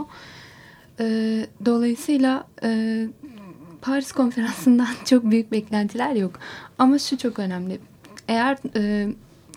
E, 1.00 1.06
dolayısıyla 1.64 2.46
e, 2.62 3.06
Paris 3.82 4.12
konferansından 4.12 4.88
çok 5.04 5.30
büyük 5.30 5.52
beklentiler 5.52 6.14
yok. 6.14 6.38
Ama 6.78 6.98
şu 6.98 7.18
çok 7.18 7.38
önemli. 7.38 7.78
Eğer 8.28 8.58
e, 8.76 9.08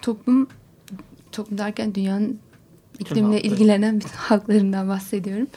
toplum, 0.01 0.47
toplum 1.31 1.57
derken 1.57 1.95
dünyanın 1.95 2.39
iklimle 2.99 3.41
ilgilenen 3.41 3.95
bütün 3.99 4.09
halklarından 4.15 4.89
bahsediyorum. 4.89 5.47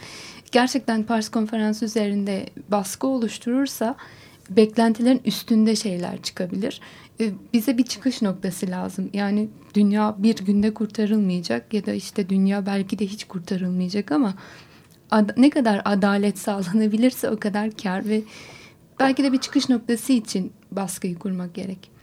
Gerçekten 0.53 1.03
Paris 1.03 1.29
konferansı 1.29 1.85
üzerinde 1.85 2.47
baskı 2.69 3.07
oluşturursa 3.07 3.97
beklentilerin 4.51 5.21
üstünde 5.25 5.77
şeyler 5.77 6.23
çıkabilir. 6.23 6.81
E, 7.21 7.31
bize 7.53 7.79
bir 7.79 7.85
çıkış 7.85 8.23
noktası 8.23 8.71
lazım. 8.71 9.11
Yani 9.13 9.49
dünya 9.75 10.15
bir 10.19 10.37
günde 10.37 10.75
kurtarılmayacak 10.75 11.75
ya 11.75 11.87
da 11.87 11.93
işte 11.93 12.29
dünya 12.29 12.67
belki 12.67 12.99
de 12.99 13.07
hiç 13.07 13.25
kurtarılmayacak 13.25 14.13
ama 14.13 14.35
ne 15.37 15.51
kadar 15.51 15.83
adalet 15.85 16.39
sağlanabilirse 16.49 17.31
o 17.31 17.39
kadar 17.39 17.71
kar 17.71 18.09
ve 18.09 18.23
belki 19.01 19.25
de 19.25 19.33
bir 19.33 19.39
çıkış 19.39 19.69
noktası 19.69 20.13
için 20.13 20.53
baskıyı 20.71 21.19
kurmak 21.19 21.55
gerek. 21.55 21.98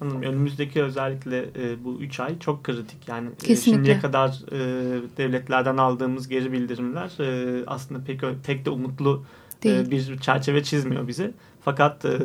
Hanım, 0.00 0.22
önümüzdeki 0.22 0.82
özellikle 0.82 1.38
e, 1.38 1.84
bu 1.84 2.00
üç 2.00 2.20
ay 2.20 2.38
çok 2.38 2.64
kritik. 2.64 3.08
Yani 3.08 3.28
e, 3.48 3.56
şimdiye 3.56 3.98
kadar 3.98 4.42
e, 4.52 4.58
devletlerden 5.16 5.76
aldığımız 5.76 6.28
geri 6.28 6.52
bildirimler 6.52 7.10
e, 7.20 7.64
aslında 7.66 8.04
pek 8.04 8.20
pek 8.46 8.64
de 8.64 8.70
umutlu 8.70 9.24
e, 9.64 9.90
bir 9.90 10.18
çerçeve 10.18 10.62
çizmiyor 10.62 11.08
bize. 11.08 11.32
Fakat 11.60 12.04
e, 12.04 12.18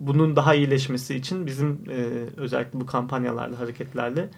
bunun 0.00 0.36
daha 0.36 0.54
iyileşmesi 0.54 1.14
için 1.14 1.46
bizim 1.46 1.80
e, 1.90 2.06
özellikle 2.36 2.80
bu 2.80 2.86
kampanyalarla, 2.86 3.58
hareketlerle 3.58 4.28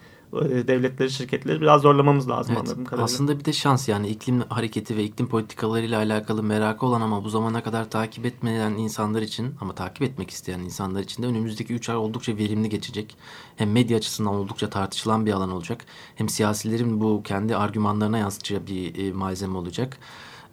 devletleri, 0.67 1.11
şirketleri 1.11 1.61
biraz 1.61 1.81
zorlamamız 1.81 2.29
lazım 2.29 2.55
evet, 2.57 2.67
anladığım 2.67 2.85
kadarıyla. 2.85 3.05
Aslında 3.05 3.39
bir 3.39 3.45
de 3.45 3.53
şans 3.53 3.89
yani 3.89 4.07
iklim 4.07 4.41
hareketi 4.41 4.97
ve 4.97 5.03
iklim 5.03 5.27
politikalarıyla 5.27 5.97
alakalı 5.97 6.43
merakı 6.43 6.85
olan 6.85 7.01
ama 7.01 7.23
bu 7.23 7.29
zamana 7.29 7.63
kadar 7.63 7.89
takip 7.89 8.25
etmeyen 8.25 8.71
insanlar 8.71 9.21
için 9.21 9.55
ama 9.61 9.75
takip 9.75 10.01
etmek 10.01 10.29
isteyen 10.29 10.59
insanlar 10.59 11.01
için 11.01 11.23
de 11.23 11.27
önümüzdeki 11.27 11.73
3 11.73 11.89
ay 11.89 11.95
oldukça 11.95 12.37
verimli 12.37 12.69
geçecek. 12.69 13.17
Hem 13.55 13.71
medya 13.71 13.97
açısından 13.97 14.33
oldukça 14.33 14.69
tartışılan 14.69 15.25
bir 15.25 15.31
alan 15.31 15.51
olacak. 15.51 15.85
Hem 16.15 16.29
siyasilerin 16.29 17.01
bu 17.01 17.23
kendi 17.23 17.55
argümanlarına 17.55 18.17
yansıtacağı 18.17 18.67
bir 18.67 19.07
e, 19.07 19.11
malzeme 19.11 19.57
olacak. 19.57 19.97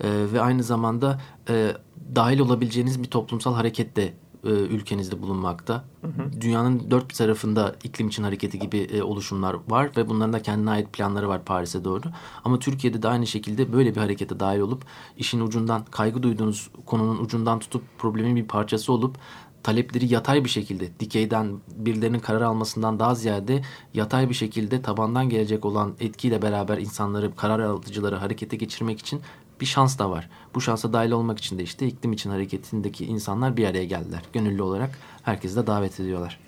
E, 0.01 0.09
ve 0.33 0.41
aynı 0.41 0.63
zamanda 0.63 1.21
e, 1.49 1.77
dahil 2.15 2.39
olabileceğiniz 2.39 3.03
bir 3.03 3.11
toplumsal 3.11 3.55
hareket 3.55 3.97
de 3.97 4.15
e, 4.45 4.49
ülkenizde 4.49 5.23
bulunmakta. 5.23 5.85
Hı 6.01 6.07
hı. 6.07 6.41
Dünyanın 6.41 6.91
dört 6.91 7.09
bir 7.09 7.15
tarafında 7.15 7.75
iklim 7.85 8.09
için 8.09 8.23
hareketi 8.23 8.59
gibi 8.59 8.79
e, 8.79 9.03
oluşumlar 9.03 9.57
var 9.69 9.91
ve 9.97 10.09
bunların 10.09 10.33
da 10.33 10.43
kendine 10.43 10.71
ait 10.71 10.93
planları 10.93 11.29
var 11.29 11.45
Paris'e 11.45 11.85
doğru. 11.85 12.03
Ama 12.45 12.59
Türkiye'de 12.59 13.03
de 13.03 13.09
aynı 13.09 13.27
şekilde 13.27 13.73
böyle 13.73 13.95
bir 13.95 14.01
harekete 14.01 14.41
dahil 14.41 14.61
olup 14.61 14.85
işin 15.17 15.41
ucundan 15.41 15.85
kaygı 15.85 16.23
duyduğunuz 16.23 16.71
konunun 16.87 17.25
ucundan 17.25 17.59
tutup 17.59 17.83
problemin 17.99 18.37
bir 18.37 18.49
parçası 18.49 18.93
olup 18.93 19.19
talepleri 19.65 20.13
yatay 20.13 20.45
bir 20.45 20.49
şekilde 20.49 21.01
dikeyden 21.01 21.61
birilerinin 21.77 22.19
karar 22.19 22.41
almasından 22.41 22.99
daha 22.99 23.15
ziyade 23.15 23.63
yatay 23.95 24.29
bir 24.29 24.35
şekilde 24.35 24.83
tabandan 24.83 25.29
gelecek 25.29 25.65
olan 25.65 25.95
etkiyle 26.01 26.43
beraber 26.43 26.79
insanları 26.79 27.37
karar 27.37 27.61
alıcıları 27.61 28.17
harekete 28.17 28.57
geçirmek 28.57 28.99
için 28.99 29.21
bir 29.61 29.67
şans 29.67 29.99
da 29.99 30.11
var. 30.11 30.29
Bu 30.55 30.61
şansa 30.61 30.93
dahil 30.93 31.11
olmak 31.11 31.39
için 31.39 31.59
de 31.59 31.63
işte 31.63 31.87
iklim 31.87 32.13
için 32.13 32.31
hareketindeki 32.31 33.05
insanlar 33.05 33.57
bir 33.57 33.67
araya 33.67 33.85
geldiler. 33.85 34.23
Gönüllü 34.33 34.63
olarak 34.63 34.99
herkesi 35.23 35.57
de 35.57 35.67
davet 35.67 36.01
ediyorlar. 36.01 36.41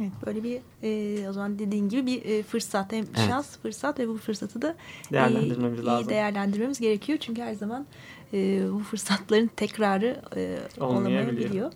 Evet 0.00 0.12
böyle 0.26 0.42
bir 0.42 0.60
e, 0.82 1.28
o 1.28 1.32
zaman 1.32 1.58
dediğin 1.58 1.88
gibi 1.88 2.06
bir 2.06 2.24
e, 2.24 2.42
fırsat 2.42 2.92
hem 2.92 3.04
evet. 3.16 3.28
şans 3.28 3.58
fırsat 3.58 3.98
ve 3.98 4.08
bu 4.08 4.16
fırsatı 4.16 4.62
da 4.62 4.76
değerlendirmemiz 5.12 5.80
e, 5.80 5.84
lazım. 5.84 6.08
iyi 6.08 6.10
değerlendirmemiz 6.10 6.80
gerekiyor. 6.80 7.18
Çünkü 7.20 7.42
her 7.42 7.54
zaman 7.54 7.86
e, 8.32 8.62
bu 8.72 8.78
fırsatların 8.78 9.50
tekrarı 9.56 10.22
e, 10.36 10.58
olamayabiliyor. 10.80 11.72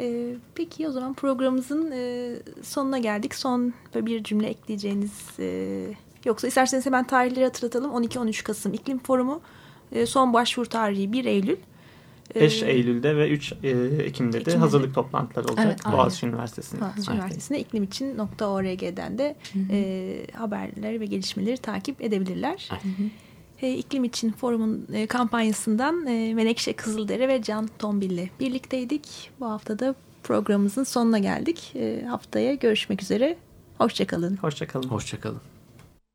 E, 0.00 0.34
peki 0.54 0.88
o 0.88 0.92
zaman 0.92 1.14
programımızın 1.14 1.90
e, 1.90 2.34
sonuna 2.62 2.98
geldik. 2.98 3.34
Son 3.34 3.74
bir 3.94 4.24
cümle 4.24 4.46
ekleyeceğiniz 4.46 5.38
e, 5.38 5.86
yoksa 6.24 6.48
isterseniz 6.48 6.86
hemen 6.86 7.04
tarihleri 7.04 7.44
hatırlatalım. 7.44 8.04
12-13 8.04 8.42
Kasım 8.42 8.74
İklim 8.74 8.98
Forumu 8.98 9.40
e, 9.92 10.06
son 10.06 10.32
başvuru 10.32 10.68
tarihi 10.68 11.12
1 11.12 11.24
Eylül. 11.24 11.56
5 12.34 12.62
Eylül'de 12.62 13.16
ve 13.16 13.30
3 13.30 13.52
Ekim'de, 13.52 14.04
Ekim'de 14.04 14.44
de 14.44 14.56
hazırlık 14.56 14.94
toplantıları 14.94 15.48
olacak 15.48 15.66
evet, 15.66 15.92
Boğaziçi 15.92 16.26
Üniversitesi'nde. 16.26 16.80
Boğaziçi 16.80 17.10
Üniversitesi'nde 17.10 17.60
iklimicin.org'den 17.60 19.18
de 19.18 19.36
e, 19.70 20.26
haberleri 20.34 21.00
ve 21.00 21.06
gelişmeleri 21.06 21.56
takip 21.56 22.02
edebilirler. 22.02 22.68
Hı 22.70 22.74
hı. 22.74 23.08
E, 23.62 23.74
iklim 23.74 24.04
için 24.04 24.32
forumun 24.32 24.86
e, 24.92 25.06
kampanyasından 25.06 26.06
e, 26.06 26.34
Menekşe 26.34 26.72
Kızıldere 26.72 27.28
ve 27.28 27.42
Can 27.42 27.68
Tombil 27.78 28.10
ile 28.10 28.30
birlikteydik. 28.40 29.30
Bu 29.40 29.46
haftada 29.50 29.94
programımızın 30.22 30.84
sonuna 30.84 31.18
geldik. 31.18 31.72
E, 31.74 32.04
haftaya 32.08 32.54
görüşmek 32.54 33.02
üzere. 33.02 33.36
Hoşçakalın. 33.78 34.36
Hoşçakalın. 34.36 34.88
Hoşçakalın. 34.88 35.51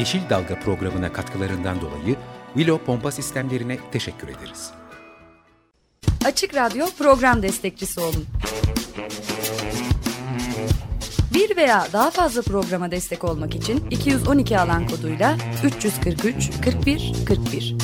Yeşil 0.00 0.20
Dalga 0.30 0.60
programına 0.60 1.12
katkılarından 1.12 1.80
dolayı 1.80 2.16
Willow 2.54 2.84
Pompa 2.84 3.10
Sistemlerine 3.10 3.78
teşekkür 3.92 4.28
ederiz. 4.28 4.70
Açık 6.24 6.54
Radyo 6.54 6.86
program 6.98 7.42
destekçisi 7.42 8.00
olun. 8.00 8.26
Bir 11.34 11.56
veya 11.56 11.86
daha 11.92 12.10
fazla 12.10 12.42
programa 12.42 12.90
destek 12.90 13.24
olmak 13.24 13.54
için 13.54 13.90
212 13.90 14.58
alan 14.58 14.88
koduyla 14.88 15.36
343 15.64 16.50
41 16.64 17.12
41. 17.26 17.76